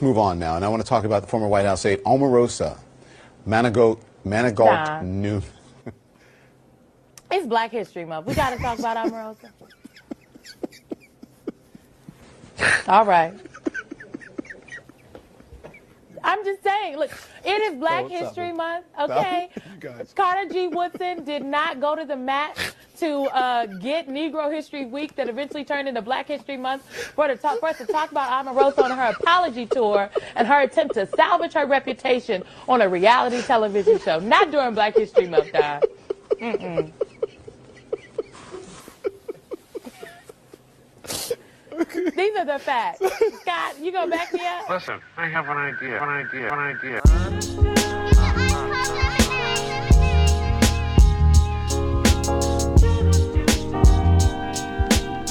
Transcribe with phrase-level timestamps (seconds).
[0.00, 0.56] let's move on now.
[0.56, 2.78] And I want to talk about the former White House aide, Omarosa
[3.46, 5.02] Manigault, Manigault Nah.
[5.02, 5.42] New.
[7.32, 8.26] It's Black History Month.
[8.26, 9.50] We got to talk about Omarosa.
[12.88, 13.34] All right.
[16.22, 17.10] I'm just saying, look,
[17.44, 18.52] it is Black up, History?
[18.52, 19.50] Month, okay?
[20.14, 20.68] Carter G.
[20.68, 25.64] Woodson did not go to the mat to uh, get Negro History Week that eventually
[25.64, 28.90] turned into Black History Month for, to talk, for us to talk about Omarosa on
[28.90, 34.18] her apology tour and her attempt to salvage her reputation on a reality television show.
[34.18, 35.82] Not during Black History Month, guys.
[41.80, 43.00] These are the facts.
[43.40, 44.68] Scott, you gonna back me up?
[44.68, 45.98] Listen, I have an idea.
[45.98, 46.50] One idea.
[46.50, 47.00] One idea.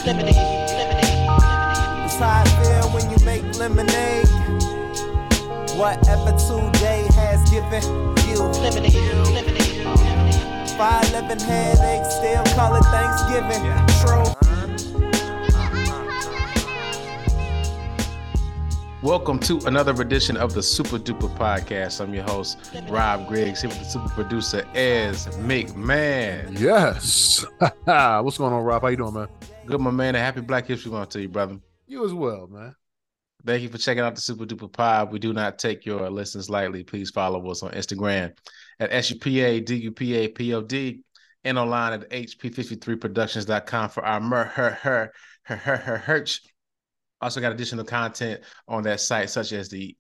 [0.08, 0.35] Lemonade.
[2.05, 4.27] It's how I feel when you make lemonade.
[5.77, 7.84] Whatever today has given
[8.28, 8.41] you.
[8.58, 8.95] Lemonade,
[9.30, 9.86] lemonade.
[10.78, 13.61] 511 headaches, still call it Thanksgiving.
[14.02, 14.48] True.
[19.02, 22.02] Welcome to another edition of the Supa Dupa Podcast.
[22.02, 22.58] I'm your host,
[22.89, 26.59] Rob Griggs, here with the super producer, Ez McMahon.
[26.59, 27.45] Yes.
[27.86, 28.81] What's going on, Rob?
[28.81, 29.30] How you doing, man?
[29.66, 31.59] Good, my man, and happy Black History Month to you, brother.
[31.88, 32.75] You as well, man.
[33.45, 35.13] Thank you for checking out the Supa Dupa Pod.
[35.13, 36.84] We do not take your listens lightly.
[36.84, 38.34] Please follow us on Instagram
[38.81, 41.02] at SUPA, DUPA, POD,
[41.45, 45.13] and online at HP53productions.com for our mer, her, her,
[45.44, 46.41] her, her, her, herch.
[47.22, 49.95] Also got additional content on that site, such as the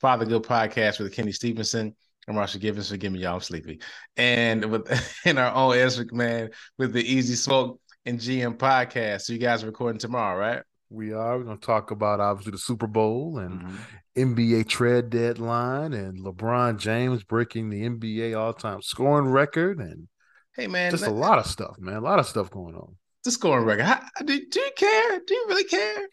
[0.00, 1.94] Father Good podcast with Kenny Stevenson
[2.26, 2.90] and Marsha Givens.
[2.90, 3.80] Forgive me, y'all, I'm sleepy.
[4.16, 9.22] And with in our own Ezra man with the Easy Smoke and GM podcast.
[9.22, 10.62] So you guys are recording tomorrow, right?
[10.90, 11.38] We are.
[11.38, 13.76] We're going to talk about obviously the Super Bowl and Mhm.
[14.16, 20.06] NBA trade deadline and LeBron James breaking the NBA all time scoring record and
[20.54, 21.96] Hey man, just a lot of stuff, man.
[21.96, 22.94] A lot of stuff going on.
[23.24, 23.84] the scoring record.
[23.86, 25.18] How, do, do you care?
[25.26, 26.06] Do you really care?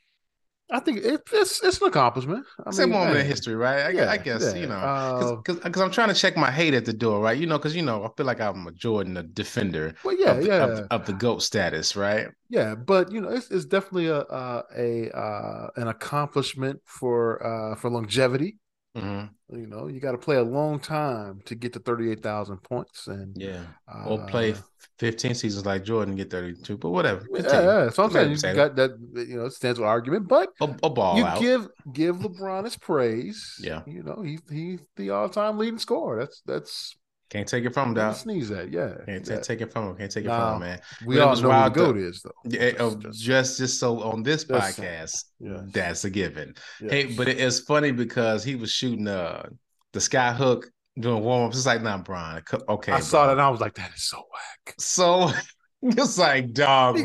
[0.71, 2.45] I think it, it's it's an accomplishment.
[2.65, 3.87] I It's a moment in history, right?
[3.87, 4.59] I, yeah, I guess yeah.
[4.61, 7.37] you know, Uh, because I'm trying to check my hate at the door, right?
[7.37, 10.31] You know, because you know, I feel like I'm a Jordan, a defender Well, yeah,
[10.31, 10.63] of, the- yeah.
[10.63, 12.27] of, of the goat status, right?
[12.49, 17.75] Yeah, but you know, it's, it's definitely a a, a uh, an accomplishment for uh,
[17.75, 18.57] for longevity.
[18.95, 22.21] Hmm You know, you got to play a long time to get to thirty eight
[22.23, 24.53] thousand points, and Yeah, uh, or play
[24.99, 27.27] 15 seasons like Jordan, get 32, but whatever.
[27.33, 27.89] Yeah, yeah.
[27.89, 28.91] So I'm saying you got that.
[29.15, 31.39] You know, stands with argument, but a, a ball you out.
[31.39, 33.55] give give LeBron his praise.
[33.63, 33.83] Yeah.
[33.85, 36.19] you know, he he's the all time leading scorer.
[36.19, 36.95] That's that's
[37.31, 38.15] Can't take it from him, dog.
[38.15, 38.71] sneeze at.
[38.71, 39.35] Yeah, Can't yeah.
[39.37, 39.95] ta- take it from him.
[39.95, 40.81] Can't take it Nah, from him, man.
[41.05, 42.31] we But all know who the wild, goat is, though.
[42.43, 45.63] Yeah, oh, Just- just- just just so on this podcast, Yes.
[45.71, 46.53] that's a given.
[46.81, 46.91] yes.
[46.91, 49.47] Hey, but it is funny because he was shooting uh
[49.93, 50.69] the sky hook
[50.99, 51.55] doing warm ups.
[51.57, 52.43] It's like, nah, Brian.
[52.67, 54.75] Okay, I saw that and I was like, that is so whack.
[54.77, 55.31] So
[55.81, 56.99] it's like, dog,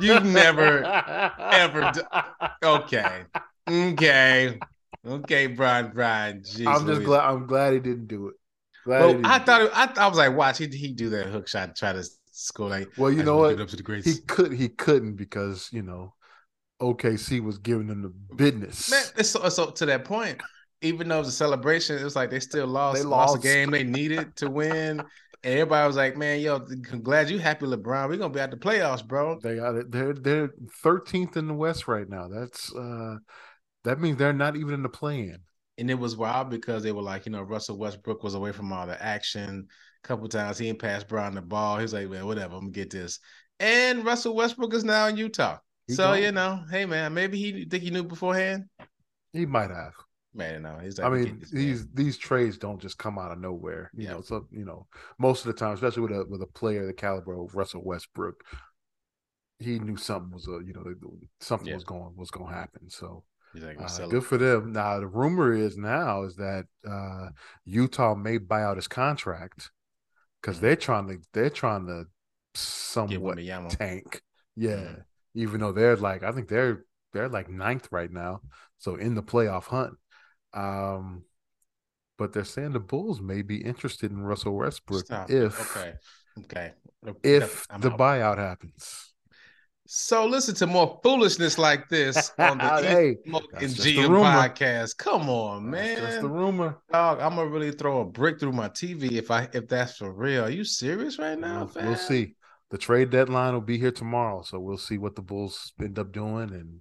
[0.00, 1.90] You've never, ever
[2.64, 3.24] okay,
[3.74, 4.58] okay,
[5.06, 6.42] okay, Brian, Brian.
[6.42, 7.06] Jeez I'm just Louise.
[7.06, 7.24] glad.
[7.30, 8.34] I'm glad he didn't do it.
[8.86, 9.70] Well, I thought it.
[9.72, 12.88] I, I was like, watch he he do that hook shot, try to score like.
[12.96, 13.60] Well, you know what?
[13.60, 14.06] Up to the greats.
[14.06, 14.52] He could.
[14.52, 16.14] He couldn't because you know,
[16.80, 18.90] OKC was giving him the business.
[18.90, 20.40] Man, it's so, so to that point.
[20.84, 23.40] Even though it was a celebration, it was like they still lost, They lost a
[23.40, 25.00] game they needed to win.
[25.44, 28.08] And everybody was like, "Man, yo, glad you happy, LeBron.
[28.08, 29.92] We're gonna be at the playoffs, bro." They got it.
[29.92, 30.50] They're they're
[30.84, 32.26] 13th in the West right now.
[32.28, 33.16] That's uh
[33.84, 35.38] that means they're not even in the play-in.
[35.78, 38.72] And it was wild because they were like, you know, Russell Westbrook was away from
[38.72, 39.66] all the action.
[40.04, 41.76] A couple times he didn't pass Brown the ball.
[41.78, 43.18] He was like, "Man, whatever, I'm gonna get this."
[43.58, 45.58] And Russell Westbrook is now in Utah.
[45.86, 46.22] He so gone.
[46.22, 48.68] you know, hey man, maybe he think he knew beforehand.
[49.32, 49.94] He might have.
[50.34, 53.32] Man, no, he's like, I mean, get man." these these trades don't just come out
[53.32, 53.90] of nowhere.
[53.96, 54.14] You Yeah.
[54.14, 54.86] know, so you know,
[55.18, 58.42] most of the time, especially with a with a player the caliber of Russell Westbrook,
[59.58, 60.84] he knew something was a you know
[61.40, 61.74] something Yeah.
[61.74, 62.88] was going was going to happen.
[62.88, 64.72] So He's like, uh, good for them.
[64.72, 67.28] Now the rumor is now is that uh
[67.64, 69.70] Utah may buy out his contract
[70.40, 70.60] because Mhm.
[70.60, 72.06] they're trying to they're trying to
[72.54, 73.38] somewhat
[73.68, 74.22] tank.
[74.56, 74.76] Yeah.
[74.76, 75.04] Mhm.
[75.34, 78.40] Even though they're like, I think they're they're like ninth right now.
[78.78, 79.94] So in the playoff hunt.
[80.54, 81.24] Um
[82.18, 85.30] but they're saying the Bulls may be interested in Russell Westbrook Stop.
[85.30, 85.94] if okay,
[86.40, 86.72] okay,
[87.22, 87.98] if I'm the out.
[87.98, 89.11] buyout happens.
[89.94, 94.96] So listen to more foolishness like this on the Hey, Smoke and GM podcast.
[94.96, 96.08] Come on, That's man.
[96.08, 96.78] just the rumor.
[96.90, 100.10] Dog, I'm gonna really throw a brick through my TV if I if that's for
[100.10, 100.44] real.
[100.44, 101.68] Are you serious right now?
[101.74, 102.36] We'll, we'll see.
[102.70, 106.10] The trade deadline will be here tomorrow, so we'll see what the Bulls end up
[106.10, 106.50] doing.
[106.52, 106.80] And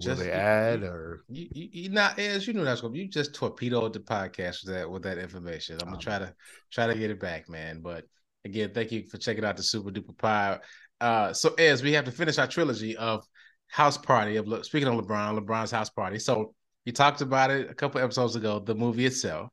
[0.00, 2.96] Will Just- they add or You, you, you not as you knew that's gonna.
[2.96, 5.74] You just torpedoed the podcast with that with that information.
[5.82, 6.34] I'm gonna Um, try to
[6.72, 7.82] try to get it back, man.
[7.82, 8.06] But
[8.46, 10.58] again, thank you for checking out the Supa Dupa Pie.
[11.00, 13.24] Uh, so as we have to finish our trilogy of
[13.68, 16.18] House Party of Le- speaking of LeBron, LeBron's House Party.
[16.18, 16.54] So
[16.84, 18.58] you talked about it a couple episodes ago.
[18.58, 19.50] The movie itself,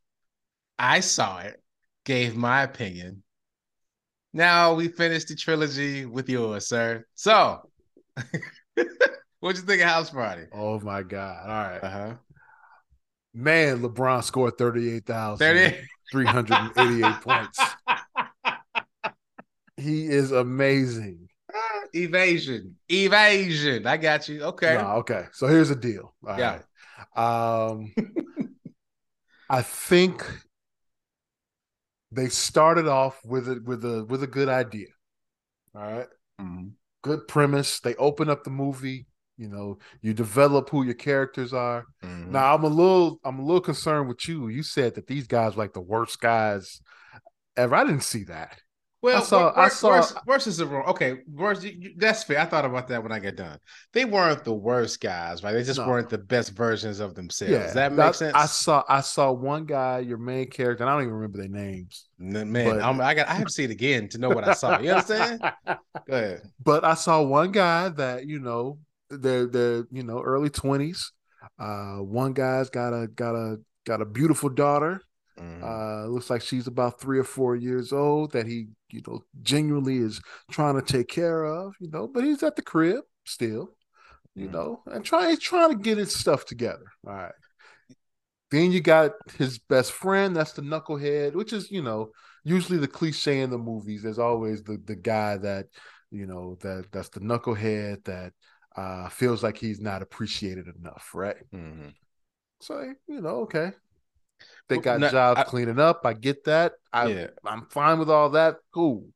[0.78, 1.62] I saw it,
[2.04, 3.22] gave my opinion.
[4.32, 7.04] Now we finished the trilogy with yours, sir.
[7.14, 7.60] So,
[9.40, 10.44] what'd you think of House Party?
[10.52, 11.42] oh my god.
[11.42, 11.78] All right.
[11.82, 12.14] Uh huh.
[13.34, 15.74] Man, LeBron scored 38,000.
[16.10, 17.58] 388 points.
[19.78, 21.28] He is amazing.
[21.92, 22.76] Evasion.
[22.88, 23.86] Evasion.
[23.86, 24.42] I got you.
[24.42, 24.74] Okay.
[24.74, 25.26] No, okay.
[25.32, 26.14] So here's the deal.
[26.26, 26.60] All Yeah.
[27.16, 27.70] right.
[27.70, 27.92] Um
[29.48, 30.24] I think
[32.12, 34.88] they started off with it with a with a good idea.
[35.74, 36.08] All right.
[36.40, 36.72] Mhm.
[37.02, 37.80] Good premise.
[37.80, 39.06] They open up the movie,
[39.36, 41.84] you know, you develop who your characters are.
[42.02, 42.28] Mhm.
[42.28, 44.48] Now I'm a little I'm a little concerned with you.
[44.48, 46.80] You said that these guys were like the worst guys
[47.56, 47.74] ever.
[47.74, 48.60] I didn't see that.
[49.06, 50.84] Well, I saw- wor- I saw- worse, worse is the wrong.
[50.88, 51.62] Okay, worse.
[51.62, 52.40] you- That's fair.
[52.40, 53.58] I thought about that when I get done.
[53.92, 55.52] They weren't the worst guys, right?
[55.52, 55.86] They just No.
[55.86, 57.52] weren't the best versions of themselves.
[57.54, 58.34] Does that I- make sense?
[58.34, 61.48] I saw I saw one guy, your main character, and I don't even remember their
[61.48, 62.06] names.
[62.18, 63.28] Man, but- I'm, I got.
[63.28, 64.78] I have to see it again to know what I saw.
[64.80, 65.40] You understand?
[65.66, 65.76] Go
[66.08, 66.42] ahead.
[66.62, 68.78] but I saw one guy that you know
[69.10, 71.12] they're they're you know early twenties.
[71.60, 75.00] Uh, one guy's got a got a got a beautiful daughter.
[75.36, 75.62] Mhm.
[75.62, 78.32] Uh, looks like she's about three or four years old.
[78.32, 81.74] That he you know genuinely is trying to take care of.
[81.80, 83.70] You know, but he's at the crib still.
[84.34, 84.50] You Mhm.
[84.50, 86.86] know, and trying he's trying to get his stuff together.
[87.06, 87.32] All right.
[88.50, 90.34] Then you got his best friend.
[90.34, 92.10] That's the knucklehead, which is you know
[92.44, 94.02] usually the cliche in the movies.
[94.02, 95.66] There's always the the guy that
[96.10, 98.32] you know that that's the knucklehead that
[98.76, 101.36] uh feels like he's not appreciated enough, right?
[101.52, 101.94] Mhm.
[102.60, 103.72] So you know, okay,
[104.68, 106.02] they got no, jobs I- cleaning up.
[106.04, 106.72] I get that.
[106.92, 107.26] I Yeah.
[107.44, 108.56] I'm fine with all that.
[108.72, 109.08] Cool.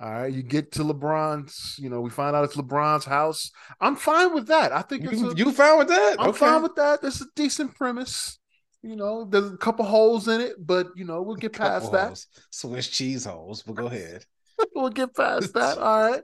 [0.00, 1.76] All right, you get to LeBron's.
[1.78, 3.52] You know, we find out it's LeBron's house.
[3.80, 4.72] I'm fine with that.
[4.72, 6.16] I think it's You, a, you fine with that?
[6.18, 6.38] I'm Okay.
[6.38, 7.00] fine with that.
[7.04, 8.40] It's a decent premise.
[8.82, 12.06] You know, there's a couple holes in it, but you know, we'll get past that.
[12.06, 12.26] holes.
[12.50, 13.62] Swiss cheese holes.
[13.62, 14.24] But go ahead.
[14.74, 15.78] we'll get past that.
[15.86, 16.22] All right.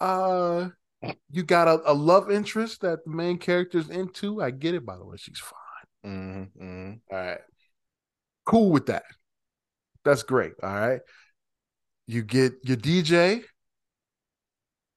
[0.00, 0.68] Uh
[1.30, 4.42] you got a, a love interest that the main character's into.
[4.42, 5.16] I get it, by the way.
[5.16, 5.59] She's fine.
[6.04, 6.92] Mm-hmm, mm-hmm.
[7.10, 7.40] All right.
[8.44, 9.04] Cool with that.
[10.04, 10.52] That's great.
[10.62, 11.00] All right.
[12.06, 13.44] You get your DJ.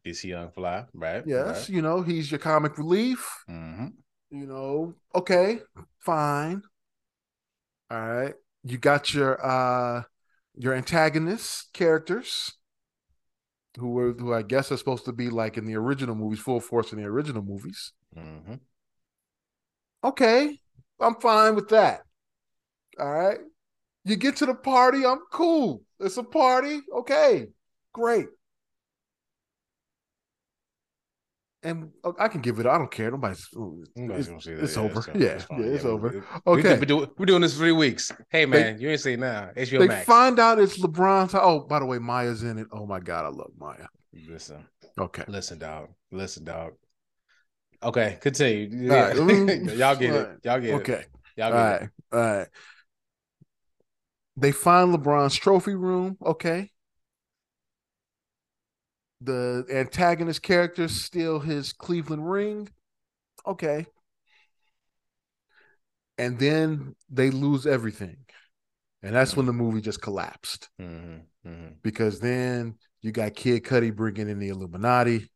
[0.06, 1.24] DC Young Fly, right?
[1.26, 3.26] Yes, you know, he's your comic relief.
[3.50, 3.88] Mm-hmm.
[4.32, 5.60] You know, okay,
[6.00, 6.62] fine.
[7.90, 8.34] All right.
[8.64, 10.04] You got your uh
[10.56, 12.54] your antagonist characters
[13.78, 16.60] who were who I guess are supposed to be like in the original movies, full
[16.60, 17.94] force in the original movies.
[18.18, 18.56] Mm-hmm.
[20.04, 20.60] Okay,
[21.00, 22.02] I'm fine with that.
[23.00, 23.40] All right.
[24.06, 25.82] You get to the party, I'm cool.
[26.00, 26.82] It's a party.
[26.94, 27.48] Okay,
[27.94, 28.28] great.
[31.66, 32.66] And uh, I can give it.
[32.66, 33.10] I don't care.
[33.10, 33.48] Nobody's.
[33.54, 34.64] Nobody's It's, gonna see that.
[34.66, 35.02] it's Yeah, over.
[35.02, 35.22] fine.
[35.22, 35.60] yeah, fine.
[35.62, 36.10] yeah, it's we- over.
[36.46, 36.78] we- Okay.
[36.78, 38.12] We, do, we're doing this for three weeks.
[38.30, 39.50] Hey man, you ain't seen now.
[39.56, 40.06] HBO they Max.
[40.06, 41.34] find out it's LeBron's.
[41.36, 42.68] Oh, by the way, Maya's in it.
[42.74, 43.88] Oh my god, I love Maya.
[44.28, 44.66] Listen,
[45.00, 45.24] Okay.
[45.30, 45.88] listen, dog.
[46.12, 46.74] Listen, dog.
[47.84, 48.92] Okay, continue.
[48.92, 49.16] All right.
[49.76, 50.40] Y'all get All it.
[50.44, 50.82] Y'all get it.
[50.82, 51.04] Okay.
[51.36, 51.82] Y'all All get right.
[51.82, 51.90] it.
[52.12, 52.48] All right.
[54.36, 56.18] They find LeBron's trophy room.
[56.24, 56.72] Okay.
[59.22, 62.70] The antagonist character steal his Cleveland ring.
[63.46, 63.86] Okay.
[66.18, 68.18] And then they lose everything.
[69.02, 71.74] And that's when the movie just collapsed Mm-hmm, mm-hmm.
[71.82, 75.30] because then you got Kid Cudi bringing in the Illuminati.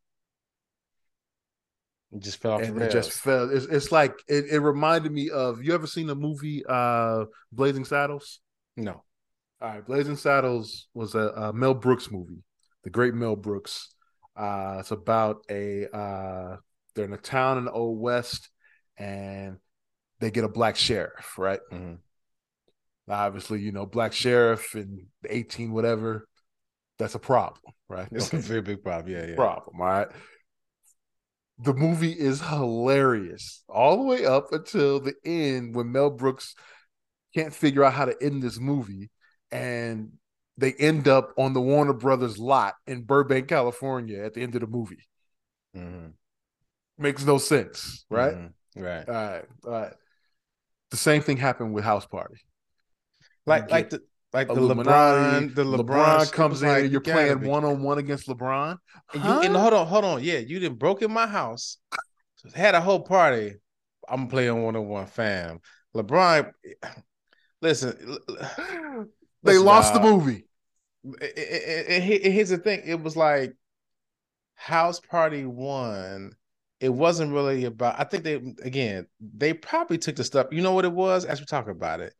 [2.12, 3.50] It just fell off and the it just fell.
[3.50, 7.86] It's, it's like it, it reminded me of you ever seen the movie uh Blazing
[7.86, 8.40] Saddles?
[8.78, 9.04] no.
[9.62, 12.44] All right, Blazing Saddles was a, a Mel Brooks movie,
[12.84, 13.90] the great Mel Brooks.
[14.36, 16.58] Uh, it's about a uh,
[16.94, 18.50] they're in a town in the old west,
[18.98, 19.58] and
[20.20, 21.38] they get a black sheriff.
[21.40, 21.96] Right, Mm-hmm.
[23.10, 26.28] obviously, you know, black sheriff in eighteen whatever.
[27.00, 28.10] That's a problem, right?
[28.12, 29.14] It's Okay a very big problem.
[29.14, 29.36] Yeah, yeah.
[29.36, 29.82] problem.
[29.82, 30.08] All right.
[31.60, 36.54] The movie is hilarious all the way up until the end when Mel Brooks
[37.34, 39.10] can't figure out how to end this movie
[39.52, 40.12] and
[40.58, 44.62] they end up on the Warner Brothers lot in Burbank, California at the end of
[44.62, 45.08] the movie.
[45.76, 46.08] Mm-hmm.
[46.98, 48.36] Makes no sense, right?
[48.36, 48.54] Mhm.
[48.76, 49.08] Right.
[49.08, 49.46] All right.
[49.66, 49.94] All right.
[50.92, 52.38] The same thing happened with House Party.
[53.46, 54.02] Like like the
[54.34, 57.98] like the LeBron, the LeBron, LeBron, comes in like, and you're playing one on one
[57.98, 58.78] against LeBron.
[59.14, 60.24] And, you, and hold on, hold on.
[60.24, 61.78] Yeah, you didn't broke in my house.
[62.54, 63.56] Had a whole party.
[64.08, 65.60] I'm playing one on one fam.
[65.96, 66.52] LeBron,
[67.62, 68.18] listen.
[69.44, 70.46] They listen, lost the movie.
[71.22, 73.54] it- here's the thing it was like
[74.56, 76.34] house party one
[76.80, 80.74] it wasn't really about i think they again they probably took the stuff you know
[80.74, 82.14] what it was as we talk about it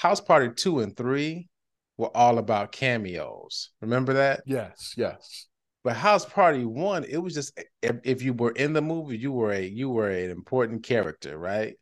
[0.00, 1.48] house party two and three
[1.98, 3.70] were all about cameos.
[3.82, 4.42] Remember that?
[4.46, 5.46] Yes, yes.
[5.84, 9.32] but house party one it was just if, if you were in the movie you
[9.32, 11.74] were a you were an important character right?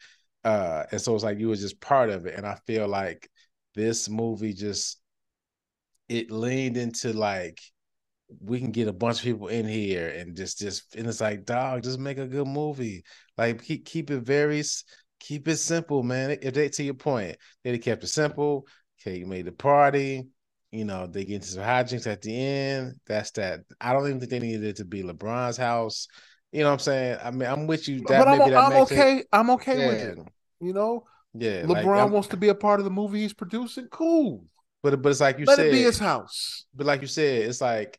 [0.44, 2.34] Uh and so it's like you were just part of it.
[2.36, 3.28] And i feel like
[3.74, 5.00] this movie just
[6.08, 7.60] it leaned into like
[8.40, 11.44] we can get a bunch of people in here and just just and it's like
[11.44, 13.02] dog just make a good movie.
[13.36, 14.62] Like keep keep it very
[15.20, 18.66] keep it simple man if they to your point they kept it simple
[19.00, 20.26] okay you made the party
[20.70, 24.20] you know they get into some hijinks at the end that's that i don't even
[24.20, 26.08] think they needed it to be lebron's house
[26.52, 29.18] you know what i'm saying i mean i'm with you that but I'm, I'm okay.
[29.18, 30.28] it, I'm okay with yeah, it.
[30.60, 33.86] You know, yeah LeBron like, wants to be a part of the movie he's producing.
[33.88, 34.44] Cool.
[34.82, 36.66] but but it's like you Let said it be his house.
[36.74, 37.98] but like you said, it's like,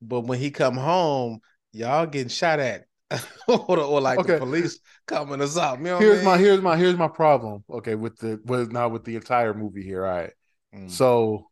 [0.00, 1.40] but when he come home,
[1.72, 2.84] y'all getting shot at,
[3.48, 5.78] or, or like the police coming us up.
[5.78, 7.64] You know Here's I my here's my here's my problem.
[7.70, 10.04] Okay, with the with not with the entire movie here.
[10.06, 10.32] All right.
[10.74, 10.90] Mm.
[10.90, 11.46] So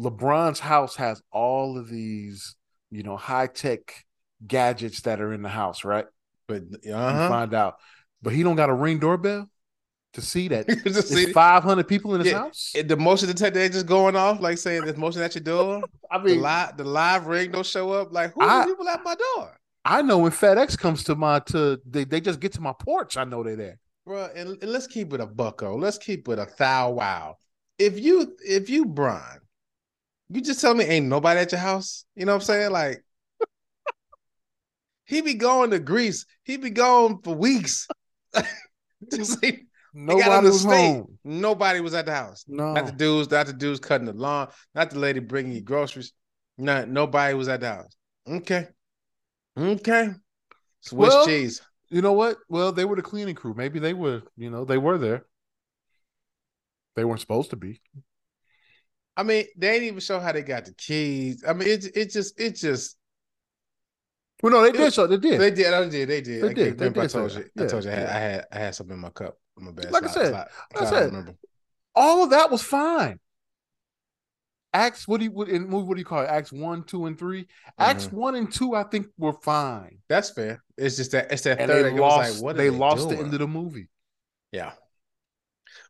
[0.00, 2.56] LeBron's house has all of these,
[2.90, 4.04] you know, high tech
[4.46, 6.06] gadgets that are in the house, right?
[6.46, 7.28] but You uh-huh.
[7.28, 7.76] find out.
[8.22, 9.48] But he don't got a ring doorbell
[10.14, 12.72] to see that there's 500 people in his Yeah, house.
[12.74, 15.82] it- the motion detector ain't just going off, like saying there's motion at your door.
[16.10, 18.12] I mean, The mean, live the live ring don't show up.
[18.12, 19.56] Like who I- are people at my door?
[19.84, 23.16] I know when FedEx comes to my to they, they just get to my porch.
[23.16, 23.78] I know they're there.
[24.06, 25.76] Bro, and, and let's keep it a bucko.
[25.76, 27.36] Let's keep it a thou wow.
[27.78, 29.40] If you if you Brian,
[30.30, 32.04] you just tell me ain't nobody at your house.
[32.14, 32.70] You know what I'm saying?
[32.70, 33.04] Like
[35.04, 36.24] he be going to Greece.
[36.44, 37.86] He be going for weeks.
[39.10, 39.44] just
[39.96, 40.94] Nobody was state.
[40.94, 41.18] home.
[41.22, 42.44] Nobody was at the house.
[42.48, 42.72] No.
[42.72, 46.12] Not the dudes, not the dudes cutting the lawn, not the lady bringing you groceries.
[46.58, 47.96] Not nobody was at the house.
[48.28, 48.68] Okay.
[49.56, 50.10] Okay.
[50.80, 51.62] Swiss Well- cheese.
[51.90, 52.38] You know what?
[52.48, 53.54] Well, they were the cleaning crew.
[53.54, 55.26] Maybe they were, you know, they were there.
[56.96, 57.80] They weren't supposed to be.
[59.16, 61.44] I mean, they ain't even show how they got the keys.
[61.46, 62.96] I mean, it it just it just
[64.42, 64.92] Well, no, they did.
[64.92, 65.40] So they did.
[65.40, 65.72] they did.
[65.72, 66.08] I did.
[66.08, 66.42] They did.
[66.42, 67.02] They I did, they remember.
[67.02, 67.44] I told you.
[67.58, 68.16] I told you I had, yeah.
[68.16, 69.38] I had I had something in my cup.
[69.56, 69.92] My bad.
[69.92, 71.34] Like I said, like I said, remember.
[71.94, 73.20] All of that was fine.
[74.74, 75.86] Acts, what do you what in movie?
[75.86, 76.28] What do you call it?
[76.28, 77.46] Acts one, two, and three.
[77.78, 78.16] Acts Mm-hmm.
[78.16, 80.62] one and two, I think, were fine, That's fair.
[80.76, 81.84] It's just that it's that and third.
[81.94, 82.34] they lost.
[82.34, 83.88] like, what are they, lost the end of the movie.
[84.50, 84.72] Yeah.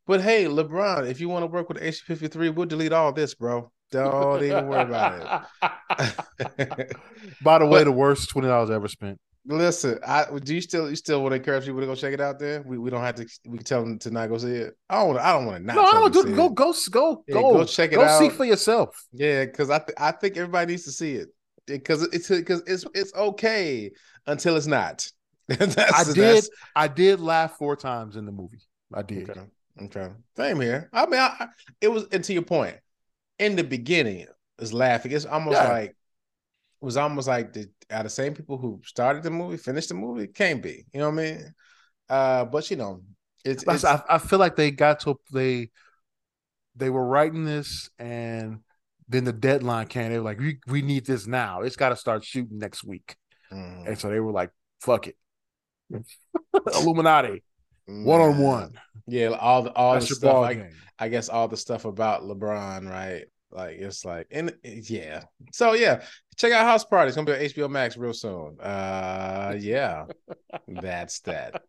[0.06, 3.72] But hey, LeBron, if you want to work with H53, we'll delete all this, bro.
[3.90, 6.90] Don't even worry about it.
[7.42, 9.18] By the way, But- the worst twenty dollars ever spent.
[9.46, 12.20] Listen, I do you still you still want to encourage people to go check it
[12.20, 12.62] out there?
[12.62, 14.74] We, we don't have to we can tell them to not go see it.
[14.88, 16.28] I don't wanna, I don't want to not No, tell I them don't to do.
[16.30, 18.20] see Go, go, go, Yeah, go, go check it out.
[18.20, 19.04] Go see for yourself.
[19.12, 21.28] Yeah, because I th- I think everybody needs to see it
[21.66, 23.90] because it's because it's it's okay
[24.26, 25.06] until it's not.
[25.50, 26.44] I did.
[26.74, 28.62] I did laugh four times in the movie.
[28.94, 29.28] I did.
[29.28, 29.42] Okay.
[29.82, 30.08] Okay.
[30.38, 30.88] Same here.
[30.92, 31.48] I mean, I, I-
[31.82, 32.76] it was, and to your point,
[33.38, 34.26] in the beginning,
[34.58, 35.12] was laughing.
[35.12, 35.68] It's almost Yeah.
[35.68, 35.96] like,
[36.84, 40.26] was almost like the are the same people who started the movie, finished the movie?
[40.26, 40.84] Can't be.
[40.92, 41.54] You know what I mean?
[42.08, 43.02] Uh, but you know,
[43.44, 45.70] it's, it's I, I feel like they got to they
[46.76, 48.60] they were writing this and
[49.08, 50.10] then the deadline came.
[50.10, 51.60] They were like, we, we need this now.
[51.60, 53.16] It's got to start shooting next week.
[53.52, 54.50] mm, And so they were like,
[54.80, 55.16] fuck it.
[56.74, 57.42] Illuminati,
[57.86, 58.72] one on one.
[59.06, 60.56] Yeah, all the all That's the stuff.
[60.98, 63.24] I guess all the stuff about LeBron, right?
[63.54, 65.22] Like it's like, and yeah.
[65.52, 66.02] So yeah,
[66.36, 67.08] check out House Party.
[67.08, 68.58] It's gonna be on HBO Max real soon.
[68.60, 70.06] Uh, yeah,
[70.68, 71.62] that's that.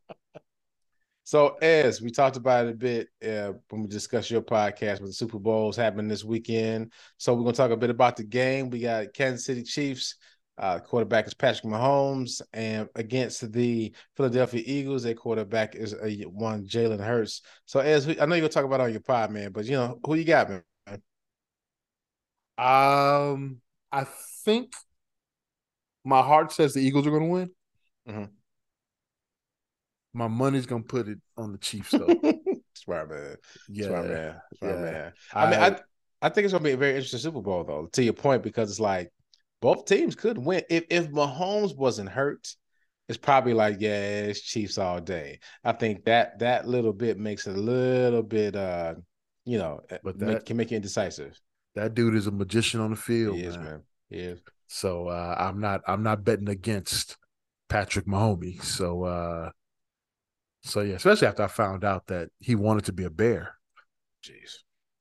[1.23, 5.09] So as we talked about it a bit uh, when we discussed your podcast, with
[5.09, 6.91] the Super Bowls happening this weekend.
[7.17, 8.69] So we're gonna talk a bit about the game.
[8.69, 10.15] We got Kansas City Chiefs.
[10.57, 16.65] Uh, quarterback is Patrick Mahomes, and against the Philadelphia Eagles, their quarterback is a one
[16.65, 17.41] Jalen Hurts.
[17.65, 19.99] So, as I know you're gonna talk about on your pod, man, but you know
[20.05, 20.63] who you got, man.
[22.57, 24.05] Um, I
[24.43, 24.73] think
[26.03, 27.51] my heart says the Eagles are going to win.
[28.07, 28.29] Mhm.
[30.13, 32.07] My money's going to put it on the Chiefs, though.
[32.73, 33.35] Smart man,
[33.69, 34.11] yeah, smart man,
[34.61, 34.71] yeah.
[34.71, 35.13] man.
[35.33, 35.79] I, mean, I
[36.21, 37.87] I think it's gonna be a very interesting Super Bowl, though.
[37.93, 39.11] To your point, because it's like
[39.61, 40.61] both teams could win.
[40.69, 42.53] If if Mahomes wasn't hurt,
[43.07, 45.39] it's probably like yeah, it's Chiefs all day.
[45.63, 48.95] I think that that little bit makes it a little bit, uh,
[49.45, 51.39] you know, But make- can make you indecisive.
[51.75, 53.35] That dude is a magician on the field.
[53.37, 53.65] He is, man.
[53.65, 53.81] man.
[54.09, 54.39] He is.
[54.67, 57.17] So uh, I'm not I'm not betting against
[57.69, 58.63] Patrick Mahomes.
[58.63, 59.49] So uh
[60.63, 63.55] so yeah, especially after I found out that he wanted to be a bear.
[64.25, 64.53] Jeez.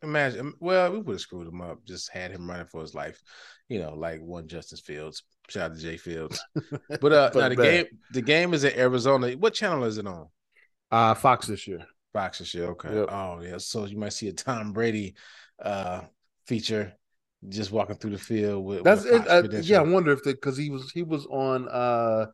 [0.03, 0.53] Imagine.
[0.61, 1.83] Well, we would have screwed him up.
[1.87, 3.23] Just had him running for his life.
[3.71, 5.23] You know, like one Justin Fields.
[5.49, 6.39] Shout out to Jay Fields.
[7.01, 7.57] But uh, But now the bad.
[7.57, 7.87] game.
[8.13, 9.31] The game is in Arizona.
[9.33, 10.29] What channel is it on?
[10.91, 11.87] Uh Fox this year.
[12.13, 12.67] Fox this year.
[12.67, 12.95] Okay.
[12.95, 13.09] Yep.
[13.11, 13.57] Oh yeah.
[13.59, 15.15] So you might see a Tom Brady
[15.63, 16.03] uh
[16.47, 16.93] feature
[17.49, 18.85] just walking through the field with.
[18.85, 19.29] That's with it.
[19.29, 22.27] Uh, yeah, I wonder if because he was he was on uh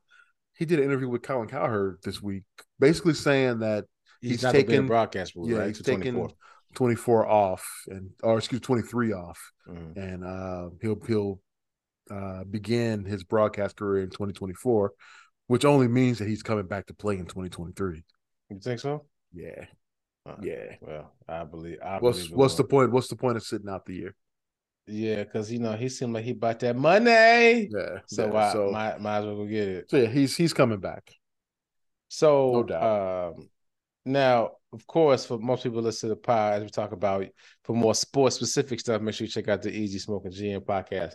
[0.57, 2.45] he did an interview with Colin Cowherd this week,
[2.79, 3.87] basically saying that
[4.21, 5.69] He's, he's not taking broadcast yeah, right?
[5.69, 6.31] he's taking 24.
[6.75, 9.97] 24 off and or excuse 23 off Mhm.
[9.97, 11.41] and uh he'll he'll
[12.11, 14.93] uh begin his broadcast career in 2024
[15.49, 18.05] which only means that he's coming back to play in 2023
[18.51, 19.07] You think so?
[19.33, 19.65] yeah
[20.27, 21.79] Uh, yeah Well, I believe.
[21.83, 24.15] I what's believe what's the point what's the point of sitting out the year
[24.87, 27.71] Yeah, because you know he seemed like he bought that money.
[27.71, 29.91] yeah So, yeah, I so, might might as well go get it.
[29.91, 31.13] so yeah he's he's coming back
[32.09, 32.83] So No doubt.
[33.37, 33.49] um
[34.07, 37.27] now, of course, for most people listen to the pod, as we talk about
[37.65, 41.13] for more sports specific stuff, make sure you check out the Easy Smoking GM podcast.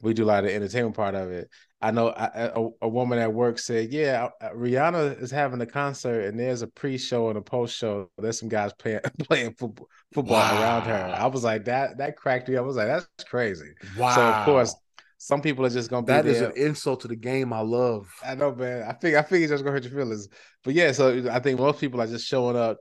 [0.00, 1.50] We do a lot of the entertainment part of it.
[1.80, 6.22] I know I, a, a woman at work said, "Yeah, Rihanna is having a concert,
[6.22, 8.10] and there's a pre-show and a post-show.
[8.18, 12.48] There's some guys playing playing football, football around her." I was like, "That that cracked
[12.48, 12.64] me." up.
[12.64, 14.74] I was like, "That's crazy." wow So of course,
[15.18, 18.08] some people are just gonna be that is an insult to the game i love
[18.24, 18.82] I know, man.
[18.88, 20.28] I think I think it's just gonna hurt your feelings.
[20.64, 22.78] But yeah, so I think most people are just showing up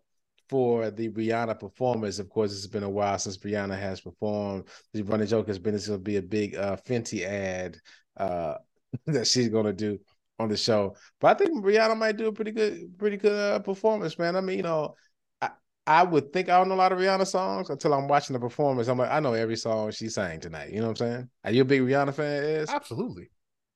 [0.49, 2.19] for the Rihanna performance.
[2.19, 4.69] Of course, it's been a while since Rihanna has performed.
[4.93, 7.77] The running joke has been it's gonna be a big uh Fenty ad
[8.17, 8.55] uh
[9.07, 9.99] that she's gonna do
[10.39, 10.95] on the show.
[11.19, 14.35] But I think Rihanna might do a pretty good, pretty good uh, performance, man.
[14.35, 14.95] I mean, you know,
[15.41, 15.49] I,
[15.85, 18.39] I would think I don't know a lot of Rihanna songs until I'm watching the
[18.39, 18.87] performance.
[18.87, 20.71] I'm like, I know every song she sang tonight.
[20.71, 21.29] You know what I'm saying?
[21.43, 22.43] Are you a big Rihanna fan?
[22.43, 23.29] Is absolutely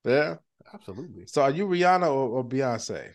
[0.04, 0.36] yeah.
[0.74, 3.10] absolutely So are you Rihanna or, or Beyonce?
[3.10, 3.14] I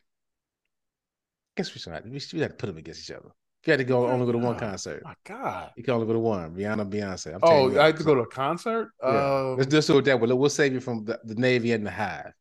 [1.56, 3.30] guess we should have, we should have to put them against each other.
[3.66, 6.12] You had to go only go to one concert, my god you can only go
[6.12, 6.54] to one.
[6.54, 7.34] Rihanna, Beyonce.
[7.34, 9.08] I'm oh you i had to go to a concert Yeah.
[9.50, 10.32] um, Let's just do it that way.
[10.32, 12.32] We'll save you from the, the Navy and the Hive.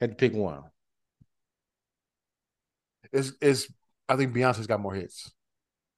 [0.00, 0.62] Had to pick one.
[3.12, 3.72] it's, it's
[4.08, 5.32] i think beyonce's got more hits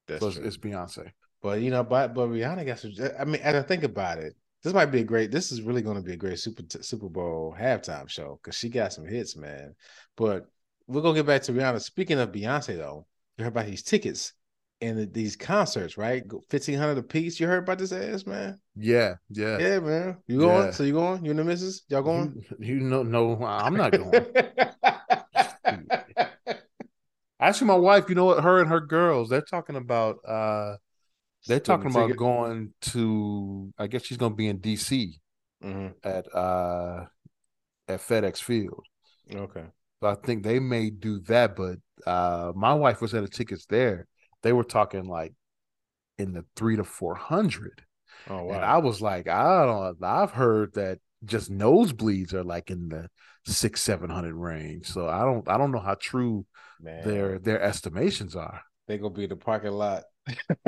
[0.06, 0.46] That's so it's, true.
[0.46, 1.10] it's beyonce
[1.42, 2.92] But you know, but but Rihanna got some.
[3.20, 5.30] I mean, as I think about it, this might be a great.
[5.30, 8.68] This is really going to be a great Super Super Bowl halftime show because she
[8.68, 9.74] got some hits, man.
[10.16, 10.46] But
[10.88, 11.80] we're gonna get back to Rihanna.
[11.82, 14.32] Speaking of Beyonce, though, you heard about these tickets
[14.80, 16.22] and these concerts, right?
[16.50, 17.40] Fifteen hundred a piece.
[17.40, 18.58] You heard about this ass, man?
[18.78, 20.16] yeah yeah Yeah, man.
[20.26, 20.66] You going?
[20.66, 20.70] Yeah.
[20.72, 21.24] So you going?
[21.24, 21.82] You and the missus?
[21.88, 22.44] Y'all going?
[22.58, 24.26] You, you know, no, I'm not going.
[27.38, 28.42] Actually, my wife, you know what?
[28.42, 30.16] Her and her girls, they're talking about.
[30.26, 30.76] uh
[31.46, 32.18] They're talking about Ticket.
[32.18, 33.72] going to.
[33.78, 35.20] I guess she's going to be in DC
[35.62, 35.94] Mhm.
[36.02, 37.06] at uh
[37.88, 38.84] at FedEx Field.
[39.34, 39.64] Okay.
[40.00, 41.56] So I think they may do that.
[41.56, 44.06] But uh my wife was at the tickets there.
[44.46, 45.34] They were talking like
[46.18, 47.82] in the three to four hundred.
[48.30, 48.54] Oh wow.
[48.54, 50.04] And I was like, I don't.
[50.04, 53.10] I've heard that just nosebleeds are like in the
[53.44, 54.86] six seven hundred range.
[54.86, 55.48] So I don't.
[55.48, 56.46] I don't know how true
[56.80, 57.02] man.
[57.04, 58.62] their their estimations are.
[58.86, 60.04] They gonna be in the parking lot.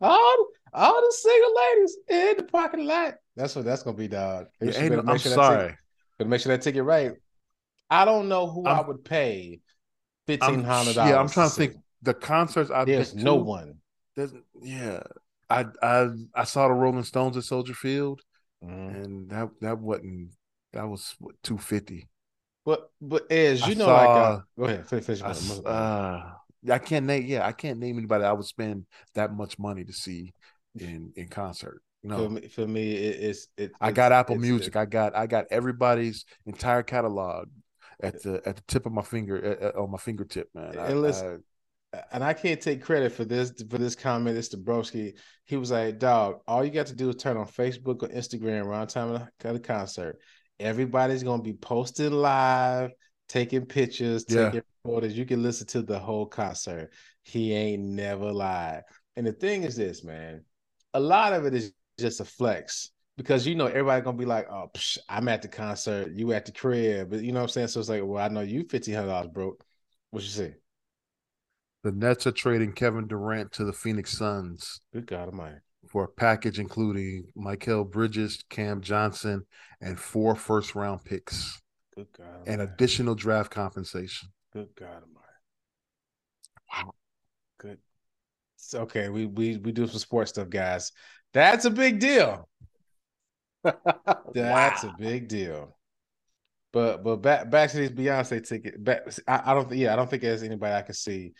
[0.00, 3.14] all, all the single ladies in the parking lot.
[3.34, 4.46] That's what that's gonna be, dog.
[4.60, 5.62] Yeah, better I'm sure sorry.
[5.64, 5.78] ticket-
[6.18, 7.10] better make sure that ticket right.
[7.90, 9.58] I don't know who i I'm- would pay
[10.28, 11.10] fifteen hundred dollars.
[11.10, 11.74] yeah, I'm trying to think.
[12.04, 13.74] The concerts I've There's no to, one.
[14.16, 15.02] There's, yeah,
[15.50, 18.20] I I I saw the Rolling Stones at Soldier Field,
[18.62, 19.04] Mhm.
[19.04, 20.30] and that that wasn't
[20.72, 22.08] that was what two fifty.
[22.64, 25.20] But but as I you know, like uh, go ahead, finish.
[25.22, 25.66] I, your s- point.
[25.66, 26.30] uh,
[26.70, 27.24] I can't name.
[27.26, 30.32] Yeah, I can't name anybody I would spend that much money to see
[30.78, 31.82] in in concert.
[32.02, 33.72] for No, me, for me, it, it's it.
[33.80, 34.76] I it's- got Apple it's- Music.
[34.76, 37.48] I got I got everybody's entire catalog
[38.00, 40.78] at the at the tip of my finger uh, uh, on my fingertip, man.
[40.78, 41.53] I, And listen, I-
[42.12, 44.36] and I can't take credit for this for this comment.
[44.36, 45.18] It's Dabrowski.
[45.46, 48.64] He was like, "Dog, all you got to do is turn on Facebook or Instagram
[48.66, 50.18] around time of the, concert.
[50.60, 52.92] Everybody's gonna be posting live,
[53.28, 54.46] taking pictures, Yeah.
[54.46, 55.14] taking photos.
[55.14, 56.92] You can listen to the whole concert.
[57.22, 58.82] He ain't never lied.
[59.16, 60.44] And the thing is this, man.
[60.94, 64.48] A lot of it is just a flex because you know everybody gonna be like,
[64.50, 67.48] "Oh, psh, I'm at the concert, you at the crib," but you know what I'm
[67.50, 67.68] saying.
[67.68, 69.64] So it's like, well, I know you fifteen hundred dollars broke.
[70.10, 70.54] What you say?
[71.84, 75.58] The Nets are trading Kevin Durant to the Phoenix Suns Good God Almighty.
[75.86, 79.44] for a package including Mikal Bridges, Cam Johnson,
[79.82, 81.60] and four first round picks
[81.94, 82.48] Good God.
[82.48, 84.30] and additional draft compensation.
[84.54, 85.18] Good God Almighty.
[86.72, 86.94] Wow.
[87.58, 87.78] Good.
[88.56, 89.10] It's okay.
[89.10, 90.90] We we we do some sports stuff, guys.
[91.34, 92.48] That's a big deal.
[94.32, 95.76] That's a big deal.
[96.72, 98.82] But but back back to these Beyonce ticket.
[98.82, 101.34] Back, I, I don't think yeah, I don't think there's anybody I can see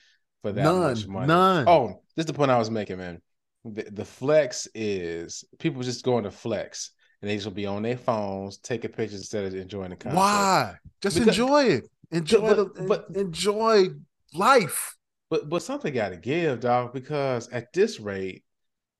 [0.44, 1.26] for that None, much money.
[1.26, 1.64] none.
[1.66, 3.22] Oh, this is the point I was making, man.
[3.64, 6.90] The, the flex is people just going to flex
[7.22, 10.18] and they just will be on their phones taking pictures instead of enjoying the concert.
[10.18, 10.74] Why?
[11.00, 11.84] Just Because- enjoy it.
[12.10, 13.86] Enjoy But- the, but- enjoy
[14.34, 14.94] life.
[15.30, 18.44] But but something got to give, dog, because at this rate,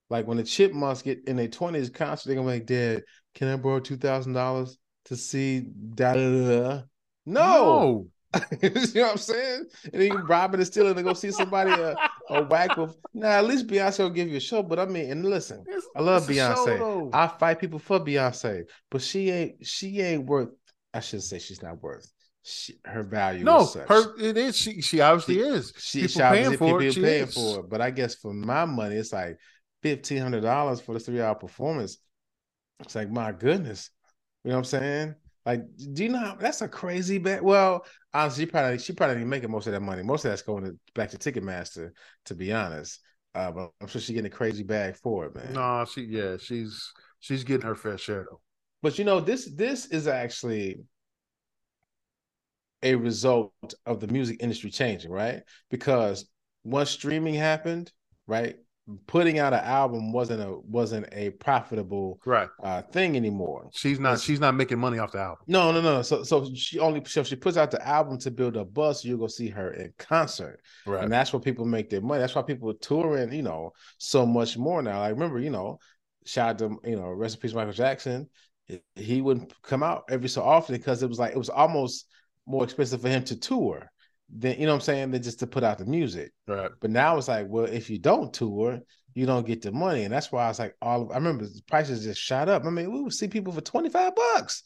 [0.09, 3.03] like when the Chipmunks get in their twenties concert, they're gonna be like, "Dad,
[3.35, 6.83] can I borrow two thousand dollars to see da da da?" da?"
[7.27, 8.09] No,
[8.63, 9.65] you know what I'm saying?
[9.93, 11.95] And then you rob it and steal it and go see somebody uh,
[12.31, 12.97] a whack with.
[13.13, 14.63] Nah, at least Beyonce will give you a show.
[14.63, 17.11] But I mean, and listen, It's- I love a show, Beyonce.
[17.13, 20.51] I fight people for Beyonce, but she ain't she ain't worth.
[20.93, 22.09] I should say she's not worth
[22.43, 23.43] she, her value.
[23.45, 24.57] no, her it is.
[24.57, 25.73] She she obviously She- is.
[25.79, 26.85] She people paying at for it.
[26.85, 27.35] people She paying is.
[27.35, 27.71] for it.
[27.71, 29.39] But I guess for my money, it's like
[29.83, 31.99] fifteen hundred dollars for the three hour performance.
[32.81, 33.91] It's like my goodness,
[34.45, 35.15] you know what I'm saying?
[35.47, 37.43] Like, do you know how, that's a crazy bet?
[37.43, 40.03] Well, honestly, she probably she probably didn't make most of that money.
[40.03, 41.91] Most of that's going to, back to Ticketmaster,
[42.27, 43.01] to be honest.
[43.35, 45.53] Uh, but I'm sure she's getting a crazy bag for it, man.
[45.53, 48.41] No, she yeah, she's she's getting her fair share though.
[48.83, 50.77] But you know, this this is actually
[52.83, 53.53] a result
[53.87, 55.43] of the music industry changing, right?
[55.71, 56.27] Because
[56.65, 57.91] once streaming happened,
[58.27, 58.57] right,
[59.07, 62.49] putting out an album wasn't a wasn't a profitable Right.
[62.63, 63.71] uh, thing anymore.
[63.73, 65.45] She's not she's not making money off the album.
[65.47, 66.03] No, no, no.
[66.03, 69.03] So so she only so she puts out the album to build a buzz.
[69.03, 70.61] So you go see her in concert.
[70.87, 71.03] Right.
[71.03, 72.21] And that's where people make their money.
[72.21, 75.01] That's why people are touring, you know, so much more now.
[75.01, 75.79] Like remember, you know,
[76.27, 78.29] shout out to you know, rest in peace, Michael Jackson.
[78.67, 82.07] He- He wouldn't come out every so often because it was like it was almost
[82.47, 83.91] more expensive for him to tour
[84.31, 86.33] than you know what I'm saying than just to put out the music.
[86.47, 86.71] right.
[86.81, 88.81] But now it's like, well, if you don't tour,
[89.15, 91.45] you don't get the money, and that's why I was like, all of, I remember
[91.45, 92.65] the prices just shot up.
[92.65, 94.63] I mean, we would see people for twenty five bucks,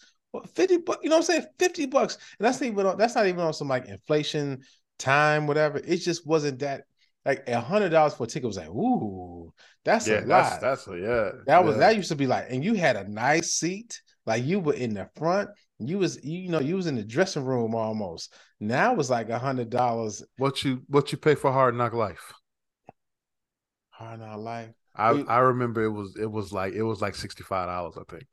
[0.55, 1.01] fifty bucks.
[1.03, 1.47] You know what I'm saying?
[1.59, 4.63] Fifty bucks, and that's not even on, that's not even on some like inflation
[4.99, 5.79] time, whatever.
[5.79, 6.85] It just wasn't that
[7.25, 9.53] like a hundred dollars for a ticket was like, ooh,
[9.85, 10.61] that's Yeah, a that's lot.
[10.61, 11.31] that's a yeah.
[11.47, 11.79] that was yeah.
[11.79, 14.95] that used to be like, and you had a nice seat, like you were in
[14.95, 15.49] the front.
[15.81, 18.35] You was you know you was in the dressing room almost.
[18.61, 20.23] Now it's like a hundred dollars.
[20.37, 22.33] what you what you pay for Hard Knock Life.
[23.91, 24.71] Hard Knock Life.
[24.95, 27.97] I We- I remember it was it was like it was like sixty five dollars
[27.97, 28.27] I think.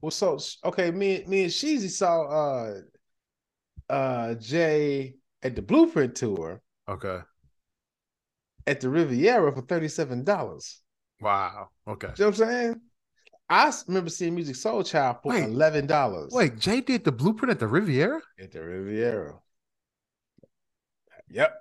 [0.00, 2.74] Well, so okay, me me and Sheezy saw uh
[3.88, 7.20] uh Jay at the Blueprint tour Okay.
[8.66, 10.80] at the Riviera for thirty seven dollars.
[11.20, 11.68] Wow.
[11.86, 12.08] Okay.
[12.18, 12.80] You know what I'm saying?
[13.52, 15.44] I remember seeing Music Soul Child for Wait.
[15.44, 16.32] eleven dollars.
[16.32, 18.20] Wait, Jay did the blueprint at the Riviera?
[18.40, 19.34] at the Riviera.
[21.30, 21.54] Yep.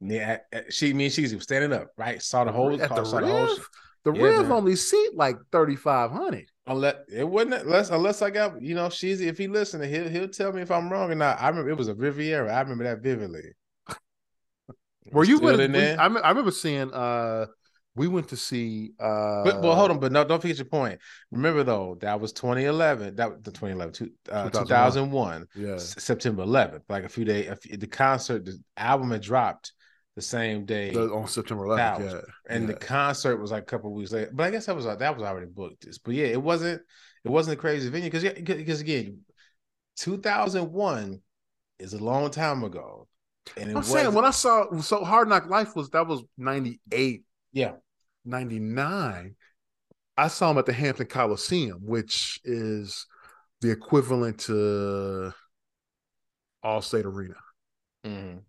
[0.00, 2.20] Yeah, she me and Sheezy was standing up, right?
[2.20, 3.68] Saw the whole at the saw the whole Riv?
[4.04, 4.52] The Yeah, Riv man.
[4.52, 6.50] only seat like thirty five hundred.
[6.66, 10.28] Unless it wasn't unless unless I got you know Sheezy if he listening he'll he'll
[10.28, 11.40] tell me if I'm wrong or not.
[11.40, 12.52] I remember it was a Riviera.
[12.52, 13.52] I remember that vividly.
[15.12, 15.98] Were you with in there?
[15.98, 17.46] I, I remember seeing uh
[17.96, 21.00] we went to see uh But, but hold on, but no, don't forget your point.
[21.30, 23.16] Remember though, that was 2011.
[23.16, 24.66] That was the 2011, two, uh, 2001.
[24.66, 25.74] 2001, Yeah.
[25.74, 26.82] S- September 11th.
[26.88, 29.72] Like a few days, the concert, the album had dropped
[30.14, 31.98] the same day, the- on September 11th.
[31.98, 32.12] Towers.
[32.12, 32.54] Yeah.
[32.54, 32.66] and yeah.
[32.68, 34.30] the concert was like a couple weeks later.
[34.32, 35.86] But I guess that was that was already booked.
[35.86, 36.82] This, but yeah, it wasn't.
[37.24, 39.20] It wasn't a crazy venue because because again,
[39.96, 41.20] 2001
[41.78, 43.08] is a long time ago,
[43.56, 47.72] and I'm saying when I saw so Hard Knock Life was that was 98, yeah
[48.26, 49.34] 99.
[50.18, 53.06] I saw him at the Hampton Coliseum, which is
[53.60, 55.32] the equivalent to
[56.64, 57.36] Allstate Arena,
[58.04, 58.42] Mhm.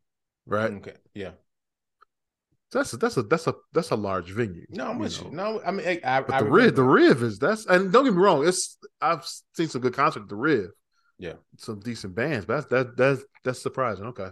[0.45, 0.71] right?
[0.73, 1.31] okay yeah.
[2.71, 4.65] That's a, that's a that's a that's a large venue.
[4.69, 5.31] No, I'm with you.
[5.31, 8.03] No, I mean I, I, But I the Riv, the Riv is that's and don't
[8.03, 10.71] get me wrong, it's I've seen some good concerts at the Riv.
[11.17, 11.33] Yeah.
[11.57, 14.05] Some decent bands, but that's that that's that's surprising.
[14.07, 14.29] Okay.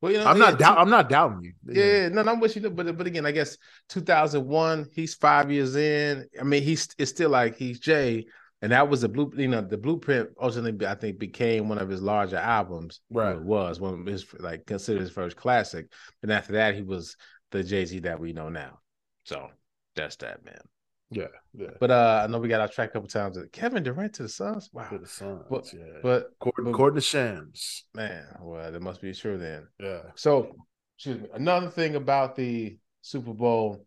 [0.00, 1.52] Well, you know, I'm not doubt two- I'm not doubting you.
[1.66, 2.70] Yeah, yeah, no, no, I'm with you.
[2.70, 3.56] But but again, I guess
[3.88, 4.86] 2001.
[4.92, 6.26] He's five years in.
[6.40, 8.26] I mean, he's it's still like he's Jay,
[8.62, 9.32] and that was the blue.
[9.36, 13.00] You know, the blueprint ultimately, I think, became one of his larger albums.
[13.10, 13.34] Right.
[13.36, 15.86] It was one of his like considered his first classic.
[16.22, 17.16] And after that, he was
[17.50, 18.78] the Jay Z that we know now.
[19.24, 19.48] So
[19.96, 20.60] that's that, man.
[21.10, 21.68] Yeah, yeah.
[21.80, 23.38] But uh, I know we got our track a couple times.
[23.52, 24.68] Kevin Durant to the Suns.
[24.72, 24.88] Wow.
[24.90, 26.00] To the Suns, But- yeah.
[26.02, 27.84] But but- Courtney Shams.
[27.94, 29.66] man, well, that must be true then.
[29.80, 30.02] Yeah.
[30.16, 30.54] So,
[30.96, 31.28] excuse me.
[31.32, 33.86] Another thing about the Super Bowl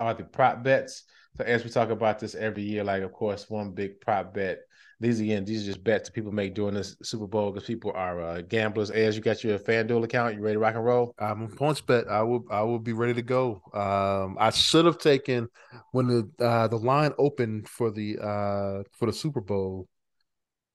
[0.00, 1.04] are the prop bets.
[1.36, 4.58] So, as we talk about this every year, like of course, one big prop bet.
[5.00, 7.92] These again, these are just bets that people make during this Super Bowl because people
[7.94, 8.90] are uh, gamblers.
[8.90, 11.14] As you got your FanDuel account, you ready to rock and roll?
[11.18, 12.08] I'm a points bet.
[12.08, 13.60] I will I will be ready to go.
[13.72, 15.48] Um I should have taken
[15.92, 19.88] when the uh the line opened for the uh for the Super Bowl.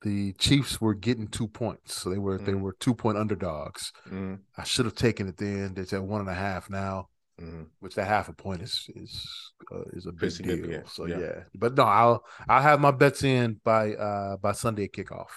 [0.01, 2.61] the Chiefs were getting two points, so they were they Mhm.
[2.61, 3.91] were two point underdogs.
[4.09, 5.73] Mhm, I should have taken it then.
[5.73, 7.65] They're at one and a half now, mhm.
[7.79, 10.83] which that half a point is is uh, is a big deal.
[10.87, 11.19] So yeah.
[11.19, 11.43] yeah.
[11.55, 15.29] but no, I'll I'll have my bets in by uh by Sunday kickoff.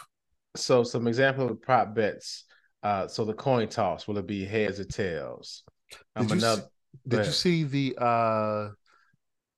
[0.57, 2.45] So some example of prop bets.
[2.83, 5.63] Uh, so the coin toss will it be heads or tails?
[6.17, 8.69] Um, Did you another- see, did you see the uh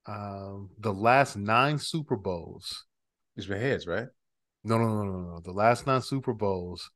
[0.06, 2.84] um the last nine Super Bowls?
[3.36, 4.06] It's been heads, right?
[4.62, 5.40] No, no, no, no, no.
[5.42, 6.90] The last nine Super Bowls,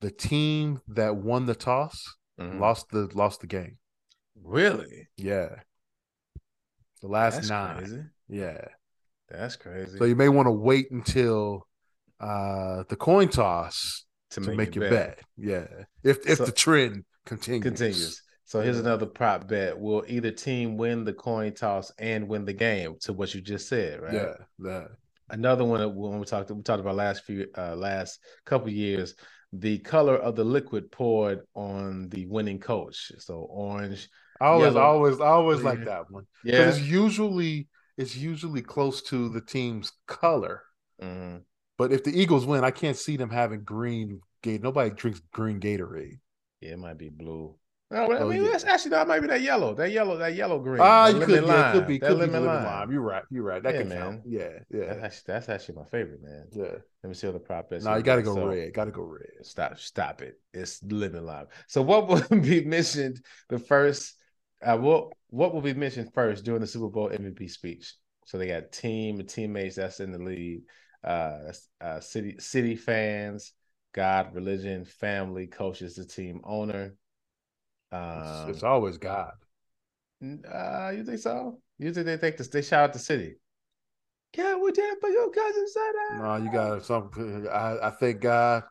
[0.00, 2.58] the team that won the toss Mhm.
[2.60, 3.78] lost the lost the game.
[4.42, 5.08] Really?
[5.16, 5.56] Yeah.
[7.02, 7.78] The last That's nine.
[7.78, 8.02] crazy.
[8.28, 8.64] Yeah.
[9.28, 9.96] That's crazy.
[9.98, 11.66] So you may want to wait until
[12.18, 15.20] uh the coin toss to to make, your bet.
[15.36, 15.66] Yeah.
[16.04, 17.62] If if So- the trend continues.
[17.62, 18.22] continues.
[18.44, 19.78] So here's another prop bet.
[19.78, 22.96] Will either team win the coin toss and win the game?
[23.02, 24.12] To what you just said, right?
[24.12, 24.34] Yeah.
[24.58, 24.84] Yeah.
[25.30, 29.14] Another one when we talked we talked about last few uh last couple years,
[29.52, 33.12] the color of the liquid poured on the winning coach.
[33.18, 34.08] So orange.
[34.40, 34.76] I always.
[34.76, 35.64] I always, always Yeah.
[35.64, 36.26] like that one.
[36.44, 36.68] Yeah.
[36.68, 40.62] It's usually it's usually close to the team's color.
[41.02, 41.42] Mhm.
[41.76, 44.62] But if the Eagles win, I can't see them having green gate.
[44.62, 46.18] Nobody drinks green Gatorade.
[46.60, 47.56] Yeah, it might be blue.
[47.90, 48.50] No, I Oh, mean, yeah.
[48.52, 50.80] that's actually that might be that yellow, that yellow, that yellow green.
[50.80, 52.64] Ah, you could, yeah, could be, that could be lemon lemon lime.
[52.64, 52.92] lime.
[52.92, 53.24] You're right.
[53.30, 53.62] You're right.
[53.62, 53.98] That Yeah, can man.
[53.98, 54.20] count.
[54.26, 56.46] Yeah, That's yeah, actually, that's actually my favorite, man.
[56.52, 56.76] yeah.
[57.02, 57.84] Let me see what the prop is.
[57.84, 58.72] No, you got to go So- red.
[58.74, 59.26] Got to go red.
[59.42, 60.40] Stop, stop it.
[60.54, 61.46] It's lemon lime.
[61.66, 64.14] So what would be mentioned the first?
[64.62, 67.94] Uh, what what will be mentioned first during the Super Bowl MVP speech?
[68.26, 70.62] So they got team and teammates that's in the league,
[71.02, 73.52] uh, uh, city city fans,
[73.92, 76.94] God, religion, family, coaches, the team owner.
[77.92, 79.32] It's, Um, it's always God.
[80.22, 81.60] uh, you think so?
[81.78, 82.48] You think they think this?
[82.48, 83.36] They shout out the city.
[84.36, 86.22] Yeah, we did for your cousin Sada.
[86.22, 87.10] No, you got some.
[87.50, 88.64] I, I thank God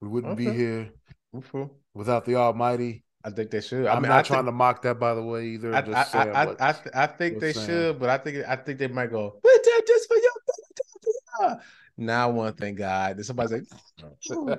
[0.00, 0.92] we wouldn't be here
[1.34, 1.70] Mhm.
[1.94, 3.04] without the Almighty.
[3.24, 3.86] I think they should.
[3.86, 5.74] I'm I mean, not I trying think, to mock that, by the way, either.
[5.74, 7.66] I, just I, I, I, think they saying.
[7.66, 9.38] should, but I think I think they might go.
[9.42, 10.32] We did this for your
[11.40, 11.60] cousin.
[11.96, 13.16] Now, one thing, God.
[13.16, 13.52] Then somebody's
[14.28, 14.58] like,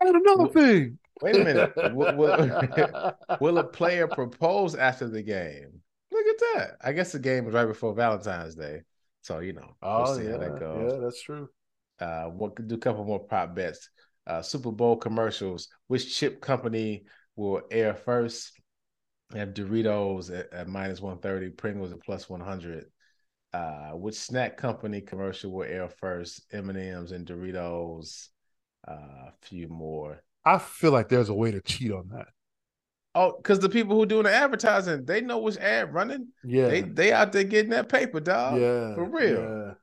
[0.00, 0.98] and another thing.
[1.22, 1.72] wait a minute.
[1.94, 5.80] Will, will, will a player propose after the game?
[6.10, 6.76] Look at that.
[6.82, 8.82] I guess the game was right before Valentine's Day,
[9.22, 9.74] so you know.
[9.82, 10.92] we'll oh see yeah, how that goes.
[10.92, 11.48] yeah, that's true.
[12.00, 13.90] Uh, we'll do a couple more prop bets.
[14.28, 15.68] Uh, Super Bowl commercials.
[15.88, 18.52] Which chip company will air first?
[19.32, 22.84] I have Doritos at, at minus 130, Pringles at plus 100.
[23.52, 26.42] Uh, which snack company commercial will air first?
[26.52, 28.28] M&M's and Doritos.
[28.86, 30.22] Uh, a few more.
[30.44, 32.28] I feel like there's a way to cheat on that.
[33.14, 36.28] Oh, because the people who doing the advertising, they know which ad running.
[36.44, 38.60] Yeah, They they out there getting that paper, dog.
[38.60, 39.40] yeah, for real.
[39.40, 39.74] yeah.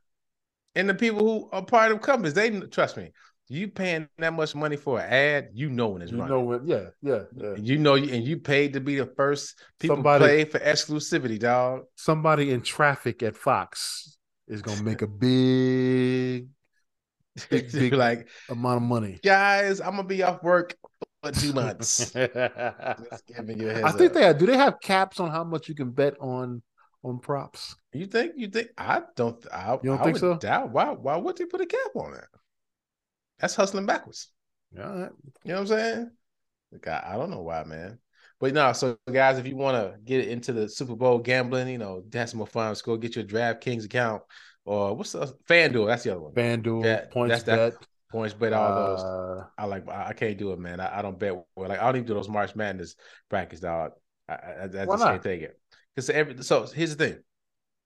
[0.76, 3.12] And the people who are part of companies, they trust me.
[3.48, 6.34] You paying that much money for an ad, you know when it's You running.
[6.36, 6.66] know what?
[6.66, 7.54] Yeah, yeah, yeah.
[7.58, 11.84] You know, and you paid to be the first people Somebody- play for exclusivity, dog.
[11.96, 16.48] Somebody in traffic at Fox is gonna make a big
[17.50, 19.20] Big, big- like, amount of money.
[19.24, 20.76] guys, I'm gonna be off work
[21.22, 22.12] for two months.
[22.14, 24.14] Just giving you a heads I think up.
[24.14, 24.46] they have, do.
[24.48, 26.62] They have caps on how much you can bet on
[27.04, 27.76] on props.
[27.94, 28.34] You think?
[28.38, 28.70] You think?
[28.78, 29.46] I don't.
[29.54, 30.38] I, You don't I think so?
[30.38, 30.72] Doubt.
[30.72, 30.86] Why?
[30.92, 32.28] Why would they put a cap on that?
[33.39, 34.30] That's hustling backwards.
[34.76, 35.10] Yeah,
[35.43, 36.12] You know what I'm saying?
[36.71, 38.00] Like, I, I don't know why, man.
[38.39, 41.78] But no, so guys, if you want to get into the Super Bowl gambling, you
[41.78, 42.67] know, have some fun.
[42.67, 44.24] Let's go get your DraftKings account
[44.65, 45.88] or what's the FanDuel?
[45.88, 46.34] That's the other one.
[46.34, 47.45] FanDuel PointsBet.
[47.45, 47.74] that-
[48.13, 49.04] PointsBet all those.
[49.04, 49.89] Uh, I like.
[49.89, 50.80] I I can't do it, man.
[50.80, 51.34] I, I don't bet.
[51.58, 52.95] Like I don't even do those March Madness
[53.30, 53.91] brackets, dog.
[54.30, 55.24] I, I, I just Why can't not?
[55.24, 55.60] take it.
[55.93, 57.19] Because every so here's the thing.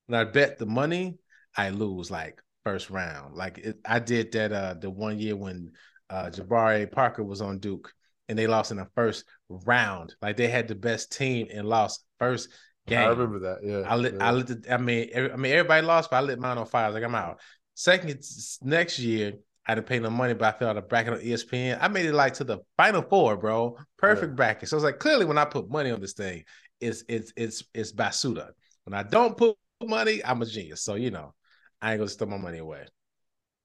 [0.06, 1.18] When I bet the money,
[1.56, 3.36] I lose like first round.
[3.36, 5.72] Like it, I did that uh the one year when
[6.10, 7.94] uh Jabari Parker was on Duke
[8.28, 10.16] and they lost in the first round.
[10.22, 12.50] Like they had the best team and lost first
[12.88, 13.00] game.
[13.00, 13.60] I remember that.
[13.64, 14.16] Yeah, I lit.
[14.16, 14.28] yeah.
[14.28, 14.48] I lit.
[14.48, 16.86] The, I mean, every, I mean, everybody lost, but I lit mine on fire.
[16.86, 17.40] I was like, I'm out.
[17.76, 18.24] Second
[18.62, 19.34] next year,
[19.66, 21.78] I didn't pay no money, but I filled out a bracket on ESPN.
[21.82, 23.78] I made it like to the final four, bro.
[23.98, 24.36] Perfect Yeah.
[24.36, 24.70] bracket.
[24.70, 26.44] So it's like clearly when I put money on this thing,
[26.82, 28.50] it's it's it's it's basuda.
[28.86, 29.56] When I don't put
[29.86, 30.82] money, I'm a genius.
[30.84, 31.34] So you know,
[31.82, 32.86] I ain't gonna throw my money away.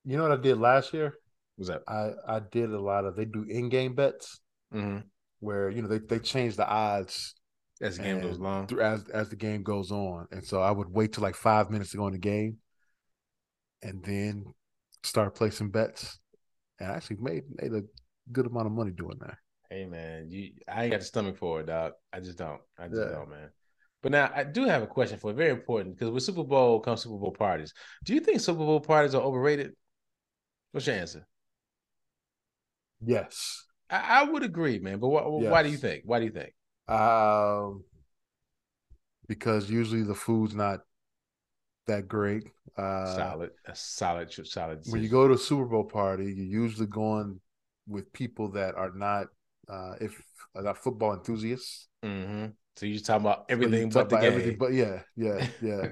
[0.04, 1.14] You know what I did last year?
[1.56, 1.86] What's up?
[1.88, 3.16] I I did a lot of.
[3.16, 4.40] They do in game bets
[4.72, 5.06] Mm-hmm.
[5.40, 7.34] where you know they they change the odds
[7.80, 8.66] As the game goes long.
[8.68, 11.70] through as as the game goes on, and so I would wait till like five
[11.70, 12.58] minutes to go in the game,
[13.82, 14.44] and then
[15.02, 16.18] start placing bets,
[16.80, 17.82] and I actually made made a
[18.32, 19.38] good amount of money doing that.
[19.70, 21.92] Hey man, you I ain't got the stomach for it, dog.
[22.12, 22.60] I just don't.
[22.78, 23.08] I just Yeah.
[23.08, 23.50] don't, man.
[24.04, 26.78] But now I do have a question for you, very important because with Super Bowl
[26.78, 27.72] comes Super Bowl parties.
[28.04, 29.72] Do you think Super Bowl parties are overrated?
[30.72, 31.26] What's your answer?
[33.02, 33.64] Yes.
[33.88, 34.98] I, I would agree, man.
[34.98, 36.02] But wh- why do you think?
[36.04, 36.52] Why do you think?
[36.86, 37.82] Um,
[39.26, 40.80] because usually the food's not
[41.86, 42.44] that great.
[42.76, 44.80] Uh, solid, a solid, solid.
[44.90, 47.40] when you go to a Super Bowl party, you're usually going
[47.88, 49.28] with people that are not,
[49.66, 50.20] uh, if
[50.54, 51.88] are not football enthusiasts.
[52.04, 52.52] Mhm.
[52.76, 54.24] So you're talking about So everything talk but the about game.
[54.24, 55.88] everything but yeah, yeah, yeah.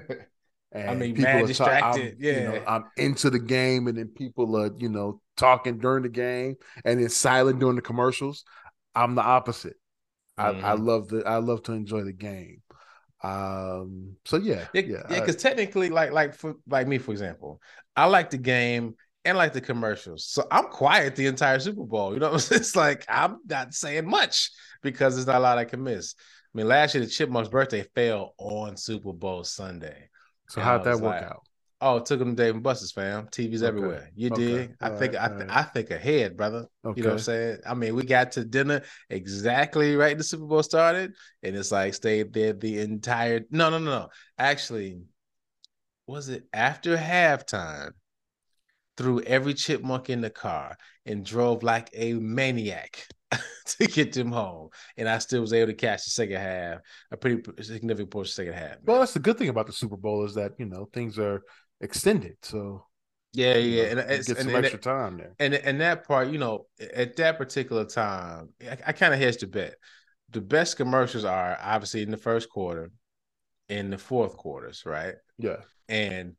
[0.71, 2.67] And mean, people mad are ta- I'm, distracted, you know, yeah.
[2.67, 7.01] I'm into the game, and then people are, you know, talking during the game, and
[7.01, 8.45] then silent during the commercials.
[8.95, 9.77] I'm the opposite.
[10.37, 10.75] I, I Mhm.
[10.75, 12.61] love the I love to enjoy the game.
[13.23, 14.17] Um.
[14.25, 17.61] So yeah, Yeah, yeah, yeah, because technically, like, like for like me, for example,
[17.95, 20.25] I like the game and like the commercials.
[20.25, 22.13] So I'm quiet the entire Super Bowl.
[22.13, 25.83] You know, it's like I'm not saying much because there's not a lot I can
[25.83, 26.15] miss.
[26.53, 30.09] I mean, last year the Chipmunk's birthday fell on Super Bowl Sunday.
[30.49, 31.41] so and how'd that work like, out?
[31.81, 33.27] Oh, it took them to Dave and Buster's, fam.
[33.27, 33.67] TVs Okay.
[33.67, 34.09] everywhere.
[34.15, 34.45] You Okay.
[34.45, 34.75] dig?
[34.79, 35.21] I think right.
[35.23, 35.49] I, th- right.
[35.57, 36.67] I think ahead, brother.
[36.85, 36.97] Okay.
[37.01, 37.57] You know what I'm saying?
[37.67, 41.93] I mean, we got to dinner exactly right the Super Bowl started, and it's like
[41.93, 43.41] stayed there the entire.
[43.51, 44.09] No, no, no, no.
[44.37, 45.01] Actually,
[46.07, 47.91] was it after halftime?
[48.95, 53.07] Threw every chipmunk in the car and drove like a maniac
[53.65, 56.79] to get them home, and I still was able to catch the second half,
[57.11, 58.77] a pretty significant portion of the second half.
[58.83, 61.41] Well, that's the good thing about the Super Bowl is that you know things are
[61.81, 62.85] extended, so
[63.33, 65.33] yeah, you yeah, know, and it's get and, some and, extra time there.
[65.39, 69.41] and and that part, you know, at that particular time, I, I kind of hedged
[69.41, 69.75] the bet.
[70.29, 72.91] The best commercials are obviously in the first quarter,
[73.69, 75.15] in the fourth quarters, right?
[75.37, 75.57] Yeah,
[75.89, 76.35] And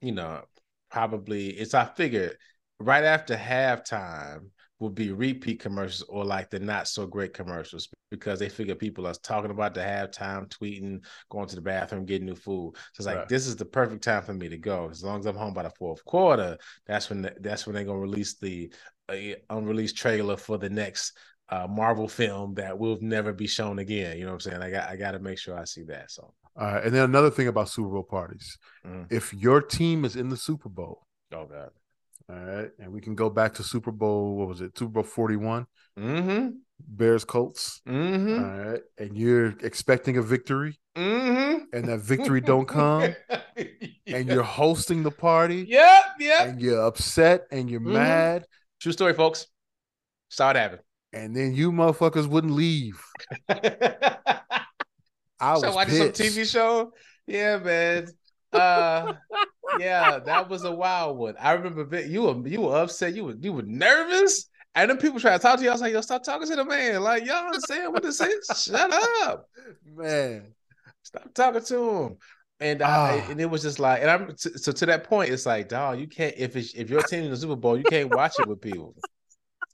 [0.00, 0.42] you know,
[0.90, 2.36] probably it's I figured
[2.78, 8.38] right after halftime will be repeat commercials or like the not so great commercials because
[8.38, 12.34] they figure people are talking about the halftime, tweeting, going to the bathroom, getting new
[12.34, 12.72] food.
[12.92, 13.28] So it's like Right.
[13.28, 14.88] this is the perfect time for me to go.
[14.90, 17.84] As long as I'm home by the fourth quarter, that's when the, that's when they're
[17.84, 18.72] gonna release the
[19.08, 19.16] uh,
[19.50, 21.16] unreleased trailer for the next
[21.48, 24.18] uh, Marvel film that will never be shown again.
[24.18, 24.62] You know what I'm saying?
[24.62, 26.10] I got I got to make sure I see that.
[26.10, 26.84] So right.
[26.84, 29.06] And then another thing about Super Bowl parties, Mhm.
[29.10, 31.70] if your team is in the Super Bowl, oh god.
[32.28, 34.36] All right, and we can go back to Super Bowl.
[34.36, 34.76] What was it?
[34.76, 35.66] Super Bowl Forty One,
[35.98, 36.48] Mm-hmm.
[36.88, 37.80] Bears Colts.
[37.88, 38.44] Mm-hmm.
[38.44, 41.64] All right, and you're expecting a victory, Mm-hmm.
[41.72, 43.14] and that victory don't come,
[44.06, 46.48] and you're hosting the party, Yep, yep.
[46.48, 47.92] and you're upset, and you're Mhm.
[47.92, 48.44] mad,
[48.80, 49.46] True story, folks.
[50.28, 50.80] Saw it happen.
[51.12, 53.00] and then you motherfuckers wouldn't leave.
[53.48, 56.08] I was so watching some.
[56.12, 56.92] TV show.
[57.26, 58.08] Yeah, man.
[58.52, 59.12] Uh
[59.78, 61.34] yeah, that was a wild one.
[61.40, 64.48] I remember you were you were upset, you were you were nervous.
[64.74, 65.70] And then people try to talk to you.
[65.70, 67.02] I was like, yo, stop talking to the man.
[67.02, 68.46] Like, y'all understand what this is?
[68.62, 68.92] Shut
[69.24, 69.48] up.
[69.86, 70.52] man.
[71.02, 72.16] Stop talking to him.
[72.60, 73.30] And I, Ah.
[73.30, 75.98] and it was just like, and I'm t- so to that point, it's like, dog,
[75.98, 78.46] you can't if it's, if your team in the Super Bowl, you can't watch it
[78.46, 78.94] with people.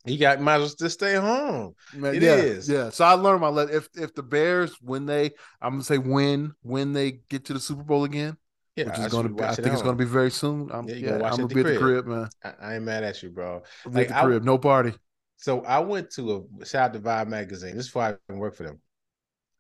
[0.05, 1.75] You got might as well just stay home.
[1.95, 2.69] Man, It yeah, is.
[2.69, 2.91] yeah.
[2.91, 6.55] So I learned my le- if if the Bears when they I'm gonna say when
[6.63, 8.37] when they get to the Super Bowl again,
[8.77, 10.71] Yeah, which I is gonna be I think it's gonna be very soon.
[10.73, 12.07] I'm Yeah, yeah, I'm gonna be at the crib.
[12.07, 12.29] man.
[12.43, 13.63] I, I ain't mad at you, bro.
[13.85, 14.95] Like, at the I- crib, no party.
[15.37, 17.77] So I went to a shout out to Vibe magazine.
[17.77, 18.81] This is before I even worked for them.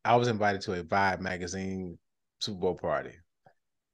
[0.04, 1.98] I was invited to a Vibe magazine
[2.38, 3.12] Super Bowl party.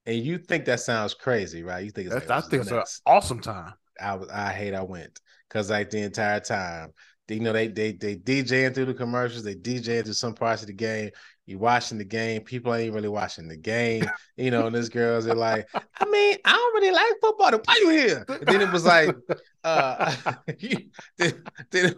[0.07, 1.85] And you think that sounds crazy, right?
[1.85, 3.74] You think it's That's, like, I think it's an awesome time.
[4.00, 6.92] I was I hate I went because like the entire time,
[7.28, 10.68] you know, they they they DJing through the commercials, they DJing through some parts of
[10.68, 11.11] the game.
[11.48, 14.04] You watching the game, people ain't really watching the game,
[14.37, 14.66] you know.
[14.66, 17.50] And this girls are like, I mean, I don't really like football.
[17.52, 18.24] then Why you here?
[18.28, 19.16] And then it was like,
[19.64, 20.14] uh,
[21.16, 21.94] then, then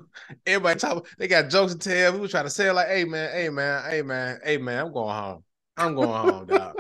[0.47, 1.09] everybody talk.
[1.19, 2.13] They got jokes to tell.
[2.13, 4.93] We were trying to say like, hey man, hey man, hey man, hey man, I'm
[4.93, 5.45] going home.
[5.77, 6.77] I'm going home, dog.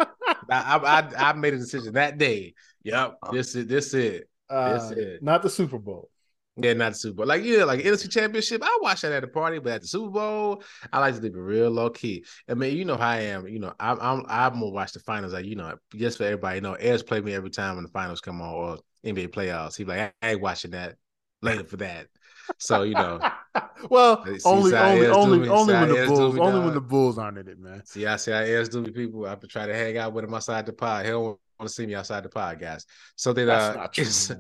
[0.49, 2.55] I, I I made a decision that day.
[2.85, 4.29] Yep, this is this it.
[4.49, 5.23] That's Uh, it.
[5.25, 6.09] Not the Super Bowl.
[6.57, 7.27] Yeah, not the Super Bowl.
[7.27, 10.11] Like, yeah, like NFC Championship, I watch that at a party, but at the Super
[10.11, 12.25] Bowl, I like to leave it real low key.
[12.49, 13.47] I mean, you know how I am.
[13.47, 15.33] You know, I'm I'm I'm gonna watch the finals.
[15.33, 17.91] Like, you know, just for everybody, to know, Ez play me every time when the
[17.91, 19.77] finals come on or NBA playoffs.
[19.77, 20.97] He's like, I ain't watching that
[21.41, 22.09] later for that.
[22.59, 23.21] So you know,
[23.91, 27.49] well, See only only only only when the Bulls only when the Bulls aren't in
[27.49, 27.83] it, man.
[27.85, 29.25] see, I see how Ez do me, people.
[29.25, 31.05] I have to try to hang out with him outside the pod.
[31.05, 32.85] He don't want to see me outside the podcast.
[33.17, 34.03] So then, That's uh, not true.
[34.03, 34.33] it's-.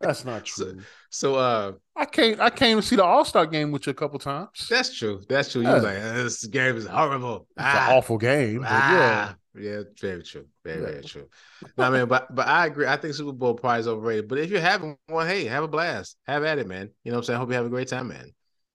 [0.00, 0.78] That's not true.
[1.10, 3.94] so uh I came I came to see the All Star game with you a
[3.94, 4.66] couple times.
[4.68, 5.22] That's true.
[5.28, 5.62] That's true.
[5.62, 5.74] You Yeah.
[5.74, 7.48] was like, "Uh, this game is horrible.
[7.56, 9.32] an Ah, awful game, but yeah.
[9.32, 10.46] ah." yeah, very true.
[10.64, 10.86] Very, Yeah.
[10.86, 11.28] very true.
[11.76, 12.86] No, I mean, but but I agree.
[12.86, 14.28] I think Super Bowl party is overrated.
[14.28, 16.16] But if you're having one, hey, have a blast.
[16.26, 16.90] Have at it, man.
[17.04, 17.36] You know what I'm saying?
[17.36, 18.30] I hope you have a great time, man.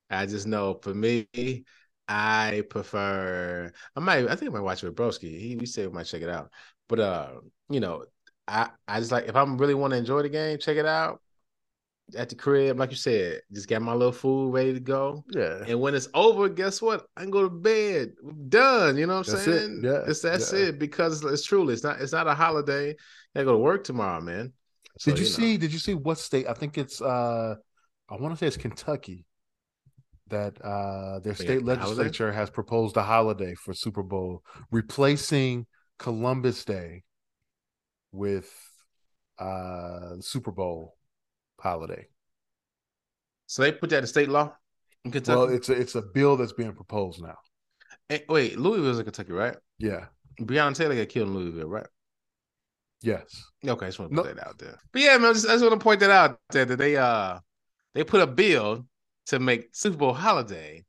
[0.10, 1.28] I just know for me,
[2.12, 5.40] I prefer I might I think I might watch it with Broski.
[5.40, 6.52] He we said we might check it out.
[6.90, 7.30] But uh,
[7.70, 8.06] you know,
[8.48, 11.22] I I just like if I'm really want to enjoy the game, check it out
[12.18, 12.78] at the crib.
[12.78, 15.24] Like you said, just got my little food ready to go.
[15.30, 15.64] Yeah.
[15.66, 17.06] And when it's over, guess what?
[17.16, 18.14] I can go to bed.
[18.28, 18.98] I'm done.
[18.98, 19.60] You know what I'm That's it.
[19.60, 19.82] saying?
[19.84, 20.60] Yeah, It's that's yeah.
[20.60, 22.96] it because it's truly it's not it's not a holiday.
[23.36, 24.52] I go to work tomorrow, man.
[25.00, 25.32] So, Did you, know.
[25.32, 25.58] see?
[25.58, 26.48] Did you see what state?
[26.48, 27.02] I think it's.
[27.02, 27.56] uh
[28.10, 29.26] I want to say it's Kentucky.
[30.32, 31.82] That uh their state the holiday?
[31.82, 35.68] legislature has proposed a holiday for Super Bowl, replacing
[36.00, 37.04] Columbus Day
[38.12, 38.50] with
[39.38, 40.96] uh Super Bowl
[41.60, 42.08] holiday.
[43.48, 44.54] So they put that in state law
[45.04, 45.38] in Kentucky.
[45.38, 47.36] Well, it's a it's a bill that's being proposed now.
[48.10, 49.58] Eh, wait, Louisville's in Kentucky, right?
[49.80, 50.06] Yeah.
[50.40, 51.88] Breonna Taylor got killed in Louisville, right?
[53.02, 53.26] Yes.
[53.68, 54.78] Okay, I just want to No- put that out there.
[54.94, 56.96] But yeah, man, I just, I just want to point that out there that they
[56.96, 57.40] uh
[57.94, 58.86] they put a bill
[59.32, 60.86] to make Super Bowl holiday,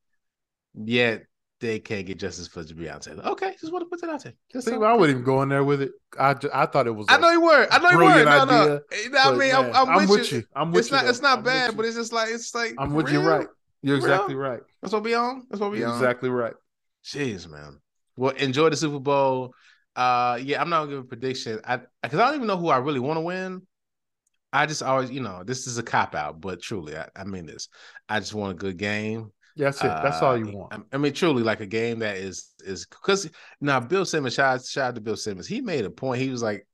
[0.75, 1.25] yet
[1.61, 3.25] they can't get justice for Breonna Taylor.
[3.25, 4.33] Okay, just want to put that out there.
[4.53, 5.93] Just See, I wouldn't even go in there with it.
[6.19, 7.07] I, ju- I thought it was.
[7.09, 7.69] I know you were.
[7.71, 8.05] I know you were.
[8.05, 8.63] brilliant No, no.
[8.63, 10.43] idea, Eh, I mean, man, I'm, I'm, with, you.
[10.55, 10.97] I'm with It's you.
[10.97, 11.05] not.
[11.05, 11.11] though.
[11.11, 12.75] It's not I'm bad, but it's just like it's like.
[12.79, 13.21] I'm with you.
[13.21, 13.47] Right.
[13.83, 14.61] You're For exactly right.
[14.81, 15.47] That's what we on.
[15.51, 15.95] That's what we You're on.
[15.97, 16.55] exactly right.
[17.05, 17.79] Jeez, man.
[18.17, 19.55] Well, enjoy the Super Bowl.
[19.95, 21.61] Uh, yeah, I'm not gonna give a prediction.
[21.65, 23.63] I because I don't even know who I really want to win.
[24.53, 27.47] I just always, you know, this is a cop out, but truly, I, I mean
[27.47, 27.69] this.
[28.09, 29.33] I just want a good game.
[29.55, 29.89] Yeah, that's it.
[30.03, 30.73] That's all you Uh, want.
[30.73, 33.31] I, I mean, truly, like a game that is is because
[33.61, 35.47] now Bill Simmons, shout out, shout out to Bill Simmons.
[35.47, 36.21] He made a point.
[36.23, 36.67] He was like,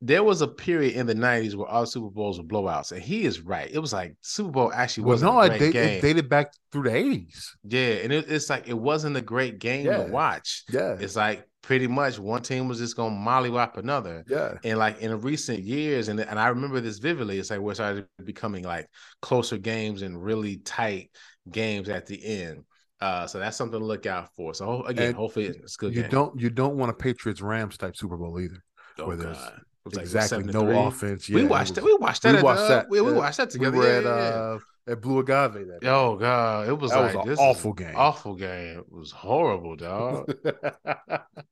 [0.00, 3.24] there was a period in the '90s where all Super Bowls were blowouts, and he
[3.24, 3.70] is right.
[3.72, 5.98] It was like Super Bowl actually Well, wasn't no, a it, great date, game.
[5.98, 7.56] it dated back through the 80s.
[7.64, 10.04] yeah, and it, it's like it wasn't a great game Yeah.
[10.04, 10.64] to watch.
[10.70, 10.96] Yeah.
[11.00, 14.24] It's like pretty much one team was just gonna mollywop another.
[14.28, 14.54] yeah.
[14.64, 18.06] And like in recent years, and and I remember this vividly, it's like we're started
[18.22, 18.88] becoming like
[19.22, 21.10] closer games and really tight
[21.50, 22.64] games at the end.
[23.00, 24.54] Uh, so that's something to look out for.
[24.54, 25.94] So again, And hopefully it's good.
[25.94, 26.10] You game.
[26.10, 28.62] don't you don't want a Patriots Rams type Super Bowl either.
[28.98, 29.60] oh, where there's God.
[29.92, 30.76] Like exactly no 3.
[30.76, 31.28] offense.
[31.28, 31.84] we Yeah, it watched that.
[31.84, 32.36] We watched that.
[32.36, 32.88] we watched that.
[32.88, 33.76] We, we watched that We together.
[33.76, 34.34] were yeah, at yeah, yeah.
[34.54, 37.72] uh at Blue Agave that Oh god, it was That was like an this awful
[37.72, 37.94] game.
[37.96, 38.78] Awful game.
[38.78, 40.30] It was horrible, dog.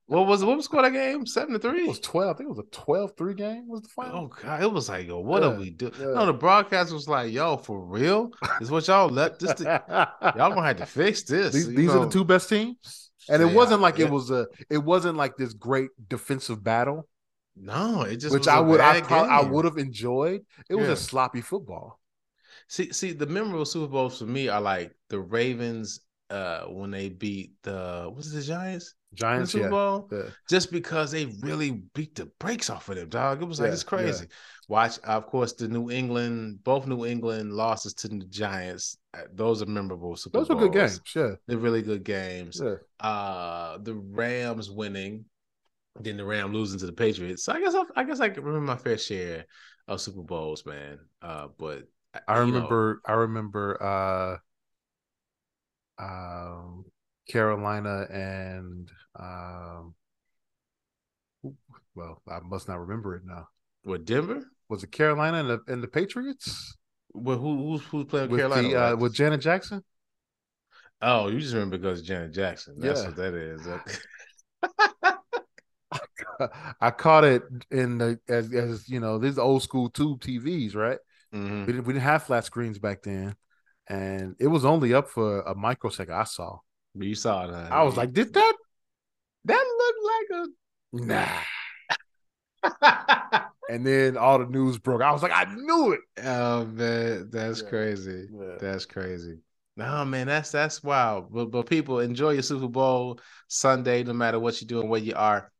[0.07, 1.27] what was what was score that game?
[1.27, 1.87] Seven to three.
[1.87, 2.35] was 12.
[2.35, 4.25] I think it was a 12-3 game was the final?
[4.25, 5.93] Oh god, it was like, yo, what are we doing?
[5.99, 6.07] yeah.
[6.07, 8.31] No, the broadcast was like, yo, for real?
[8.61, 9.55] Is what y'all let this?
[9.55, 9.65] To,
[10.37, 11.53] y'all gonna have to fix this.
[11.55, 13.11] these you these are the two best teams.
[13.29, 14.07] And it Yeah, wasn't like yeah.
[14.07, 17.09] it was a it wasn't like this great defensive battle,
[17.57, 20.45] No, it just which was I a would I bad pro- I would have enjoyed.
[20.69, 21.99] It was a sloppy football.
[22.73, 22.93] See.
[22.93, 26.01] See, the memorable Super Bowls for me are like the Ravens
[26.31, 29.71] uh when they beat the what's the Giants Giants, Super yeah.
[29.71, 30.09] Bowl.
[30.11, 30.23] yeah.
[30.49, 33.43] just because they really beat the brakes off of them, dog.
[33.43, 34.27] It was like Yeah, it's crazy.
[34.69, 38.97] Watch, of course, the New England, both New England losses to the Giants.
[39.13, 40.17] uh, Those are memorable.
[40.17, 40.49] Super Bowls.
[40.49, 41.01] Those were good games.
[41.15, 41.33] Yeah.
[41.47, 42.59] They're really good games.
[42.63, 42.77] Yeah.
[43.07, 45.27] Uh, the Rams winning,
[46.01, 47.45] then the Ram losing to the Patriots.
[47.45, 49.45] So I guess I, I guess I can remember my fair share
[49.89, 50.99] of Super Bowls, man.
[51.21, 51.83] Uh, but
[52.29, 54.39] I you know, remember I remember uh
[55.99, 56.85] um
[57.29, 59.95] Carolina and um
[61.95, 63.49] well, I must not remember it now.
[63.85, 64.45] with Denver.
[64.69, 66.77] Was it Carolina and the and the Patriots?
[67.15, 68.69] Well, who who's who's playing With Carolina?
[68.69, 69.85] the uh, with Janet Jackson?
[71.01, 72.77] oh, you just remember because of Janet Jackson.
[72.79, 73.07] That's Yeah.
[73.07, 73.67] what that is.
[76.41, 76.49] Okay.
[76.81, 80.99] I caught it in the as as you know, these old school tube TVs, right?
[81.35, 81.67] Mhm.
[81.67, 83.35] We didn't we didn't have flat screens back then.
[83.89, 86.15] And it was only up for a microsecond.
[86.15, 86.59] I saw.
[86.95, 87.73] You saw that.
[87.73, 88.55] I was like, did that?
[89.47, 90.47] that looked like a.
[91.07, 91.29] Nah.
[93.69, 95.03] and then all the news broke.
[95.03, 96.01] I was like, I knew it.
[96.25, 97.69] oh man, that's Yeah.
[97.69, 98.29] crazy.
[98.33, 98.57] Yeah.
[98.61, 99.39] That's crazy.
[99.77, 101.33] No man, that's that's wild.
[101.33, 105.15] But but people enjoy your Super Bowl Sunday, no matter what you're doing, where you
[105.17, 105.51] are.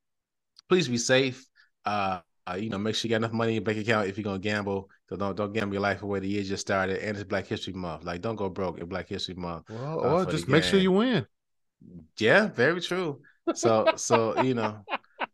[0.69, 1.47] Please be safe.
[1.85, 2.21] Uh,
[2.51, 4.25] uh, you know, make sure you got enough money in your bank account if you're
[4.25, 4.91] gonna gamble.
[5.09, 6.21] So don't don't gamble your life away.
[6.21, 8.05] The year just started, and it's Black History Month.
[8.05, 9.71] Like, don't go broke in Black History Month.
[9.71, 11.27] Well, Uh, or just make sure you win.
[12.19, 13.21] Yeah, very true.
[13.55, 14.85] So so you know,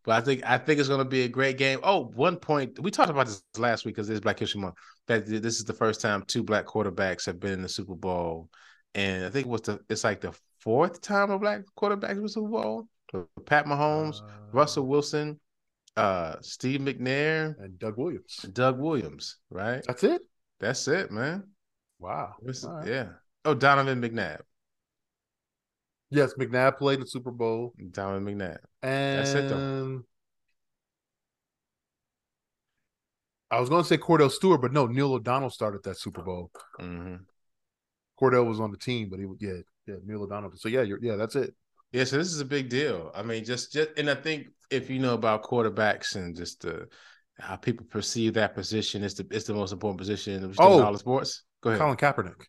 [0.04, 1.80] but I think I think it's gonna be a great game.
[1.82, 4.74] Oh, one point we talked about this last week because it's Black History Month.
[5.06, 8.48] That this is the first time two black quarterbacks have been in the Super Bowl,
[8.94, 12.22] and I think it was the it's like the fourth time a black quarterback in
[12.22, 12.88] the Super Bowl.
[13.46, 15.40] Pat Mahomes, Uh, Russell Wilson,
[15.98, 18.36] uh, Steve McNair, and Doug Williams.
[18.52, 19.36] Doug Williams.
[19.50, 20.22] Right, That's it.
[20.60, 21.44] that's it, man.
[21.98, 22.34] Wow.
[22.42, 22.86] Right.
[22.86, 23.08] Yeah.
[23.44, 24.40] Oh, Donovan McNabb.
[26.10, 28.58] Yes, McNabb played in the Super Bowl, Donovan McNabb.
[28.82, 30.02] and That's it, though.
[33.50, 36.50] I was going to say Kordell Stewart, but no, Neil O'Donnell started that Super Bowl.
[36.78, 37.16] hmm
[38.20, 40.50] Kordell was on the team, but he was yeah, yeah, Neil O'Donnell.
[40.56, 41.54] So yeah, you're, yeah, that's it.
[41.92, 43.10] Yeah, so this is a big deal.
[43.14, 46.88] I mean, just just and I think if you know about quarterbacks and just the
[47.40, 49.02] how people perceive that position.
[49.04, 50.82] It's the it's the most important position in Oh.
[50.82, 51.44] all the sports.
[51.62, 51.80] Go ahead.
[51.80, 52.42] Colin Kaepernick.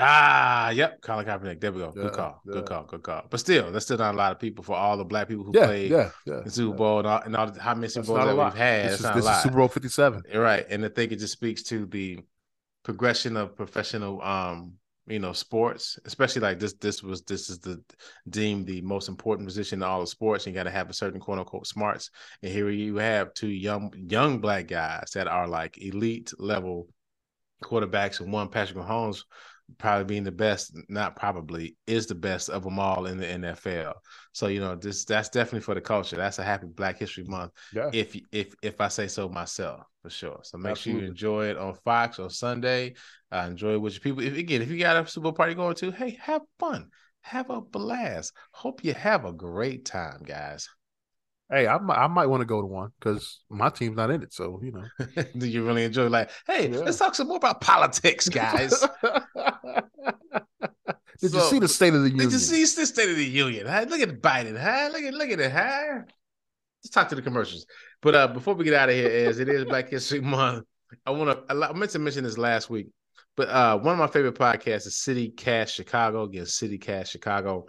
[0.00, 1.60] Ah, yep, Colin Kaepernick.
[1.60, 1.92] There we go.
[1.96, 2.42] Yeah, good call.
[2.46, 2.52] yeah.
[2.52, 2.84] Good call.
[2.84, 3.22] Good call.
[3.30, 5.52] But still, that's still not a lot of people for all the black people who
[5.54, 6.40] Yeah, played yeah, yeah.
[6.44, 8.90] the Super Bowl and all, and all the, how many Super Bowls that we've had.
[8.90, 9.42] This is, not this a is.
[9.42, 10.22] Super Bowl 57.
[10.32, 10.66] You're right.
[10.70, 12.20] And I think it just speaks to the
[12.84, 14.74] progression of professional um,
[15.08, 17.82] you know, sports, especially like this this was this is the
[18.28, 20.46] deemed the most important position in all of sports.
[20.46, 22.10] You gotta have a certain quote unquote smarts.
[22.42, 26.88] And here you have two young young black guys that are like elite level
[27.62, 29.22] quarterbacks and one Patrick Mahomes
[29.76, 33.94] probably being the best, not probably, is the best of them all in the NFL.
[34.32, 36.16] So you know, this that's definitely for the culture.
[36.16, 37.90] That's a happy Black History Month Yeah.
[37.92, 40.40] if if if I say so myself for sure.
[40.42, 42.94] So make sure you enjoy it on Fox on Sunday.
[43.30, 44.22] Uh, enjoy it with your people.
[44.22, 46.88] If again, if you got a Super Bowl party going to, hey, have fun,
[47.20, 48.32] have a blast.
[48.52, 50.68] Hope you have a great time, guys.
[51.50, 54.22] Hey, I might, I might want to go to one because my team's not in
[54.22, 54.34] it.
[54.34, 55.22] So, you know.
[55.38, 56.08] Do you really enjoy?
[56.08, 56.78] Like, hey, Yeah.
[56.80, 58.74] let's talk some more about politics, guys.
[61.20, 62.28] Did you see the State of the Union?
[62.28, 63.66] Did you see the State of the Union?
[63.66, 63.86] Huh?
[63.88, 64.90] Look at Biden, huh?
[64.92, 66.02] Look at look at it, huh?
[66.84, 67.66] Let's talk to the commercials.
[68.02, 70.64] But uh, before we get out of here, as it is Black History Month,
[71.04, 71.52] I want to.
[71.52, 72.86] I meant to mention this last week,
[73.36, 76.22] but uh, one of my favorite podcasts is City Cast Chicago.
[76.22, 77.66] Again, City Cast Chicago,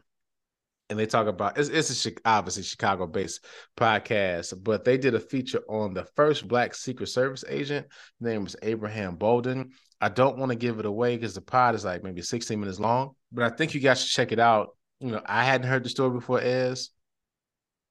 [0.90, 3.46] and they talk about it's, it's a obviously Chicago based
[3.78, 7.86] podcast, but they did a feature on the first Black Secret Service agent.
[8.20, 9.72] His name was Abraham Bolden.
[10.02, 12.80] I don't want to give it away because the pod is like maybe 16 minutes
[12.80, 14.76] long, but I think you guys should check it out.
[15.00, 16.90] You know, I hadn't heard the story before, Ez.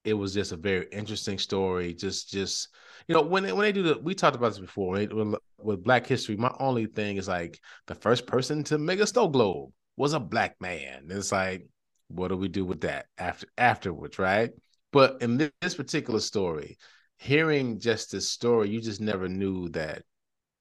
[0.05, 1.95] It was just a very interesting story.
[1.95, 2.69] Just, just
[3.07, 4.97] you know, when they, when they do the, we talked about this before.
[4.97, 9.01] They, with, with Black History, my only thing is like the first person to make
[9.01, 11.09] a snow globe was a black man.
[11.11, 11.67] It's like,
[12.09, 14.51] what do we do with that after afterwards, right?
[14.93, 16.79] But in this, this particular story,
[17.19, 20.03] hearing just this story, you just never knew that.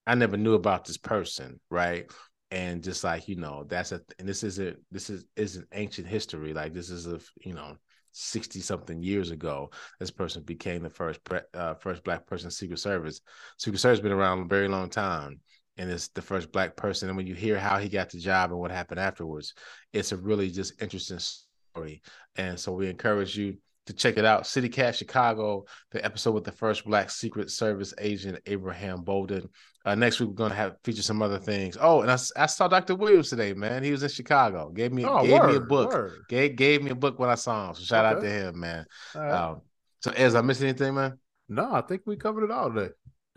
[0.06, 2.10] I never knew about this person, right?
[2.52, 6.54] And just like you know, that's a and this isn't this is isn't ancient history.
[6.54, 7.76] Like this is a you know
[8.12, 9.70] sixty something years ago.
[10.00, 11.20] This person became the first
[11.54, 13.22] uh, first black person Secret Service.
[13.58, 15.42] Secret Service been around a very long time,
[15.78, 17.08] and it's the first black person.
[17.10, 19.54] And when you hear how he got the job and what happened afterwards,
[19.94, 22.02] it's a really just interesting story.
[22.36, 24.46] And so we encourage you to check it out.
[24.46, 29.48] City Cast Chicago, the episode with the first black Secret Service agent, Abraham Bolden.
[29.86, 31.78] Uh, next week, we're going to have feature some other things.
[31.80, 32.96] Oh, and I saw Dr.
[32.96, 33.84] Williams today, man.
[33.84, 34.70] He was in Chicago.
[34.70, 35.94] Gave me, Oh, gave me a book.
[35.94, 36.12] word.
[36.28, 37.76] Gave, gave me a book when I saw him.
[37.76, 38.86] So shout out to him, man.
[39.16, 39.32] Right.
[39.32, 39.62] Um,
[40.02, 41.18] so, Ez, I missed anything, man?
[41.48, 42.92] no, I think we covered it all today.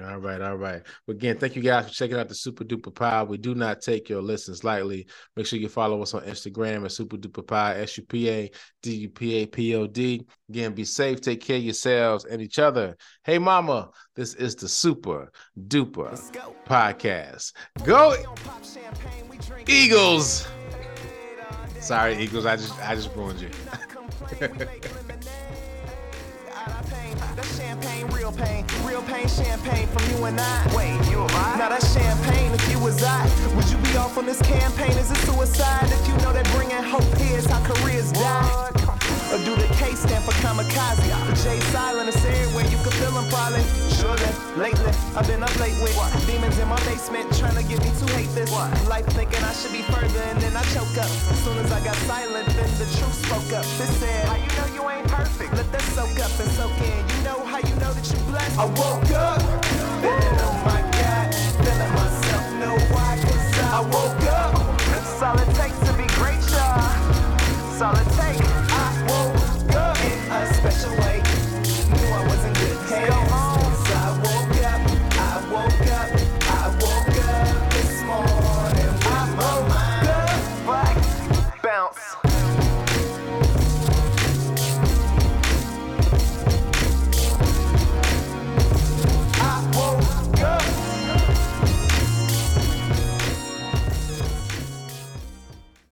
[0.04, 0.82] All right, all right.
[1.06, 3.28] But again, thank you guys for checking out the Supa Dupa Pod.
[3.28, 5.06] We do not take your listens lightly.
[5.36, 8.50] Make sure you follow us on Instagram at Supa Dupa Pod, S U P A
[8.82, 10.26] D U P A P O D.
[10.48, 12.96] Again, be safe, take care of yourselves and each other.
[13.24, 15.28] Hey, mama, this is the Supa
[15.68, 16.18] Dupa
[16.66, 17.52] Podcast.
[17.84, 18.16] Go
[19.66, 20.46] Eagles!
[21.80, 22.46] Sorry, Eagles.
[22.46, 23.50] I just I just ruined you.
[27.40, 30.76] That's champagne, real pain, real pain, champagne from you and I.
[30.76, 31.56] Wait, you and I?
[31.56, 32.52] Now that's champagne.
[32.52, 33.24] If you was I,
[33.56, 34.92] would you be off on this campaign?
[35.00, 35.88] Is it suicide?
[35.88, 38.68] If you know that bringing hope here is how careers die.
[39.32, 41.00] Or do the K stand for kamikaze?
[41.00, 42.89] For Jay Silent, it's everywhere you can
[43.20, 43.62] them probably.
[43.92, 45.94] Surely, lately, I've been up late with
[46.26, 48.50] demons in my basement trying to get me to hate this.
[48.88, 51.10] Life thinking I should be further and then I choke up.
[51.32, 53.64] As soon as I got silent, then the truth spoke up.
[53.76, 55.52] This said, How you know you ain't perfect?
[55.54, 57.00] Let that soak up and soak in.
[57.12, 58.58] You know how you know that you blessed?
[58.58, 59.40] I woke up,
[60.00, 61.26] feeling oh my God,
[61.60, 62.44] feeling myself.
[62.60, 63.18] Know why?
[63.20, 64.52] Cause I woke up.
[64.92, 66.80] That's all it takes to be great, y'all.
[67.36, 68.19] That's all it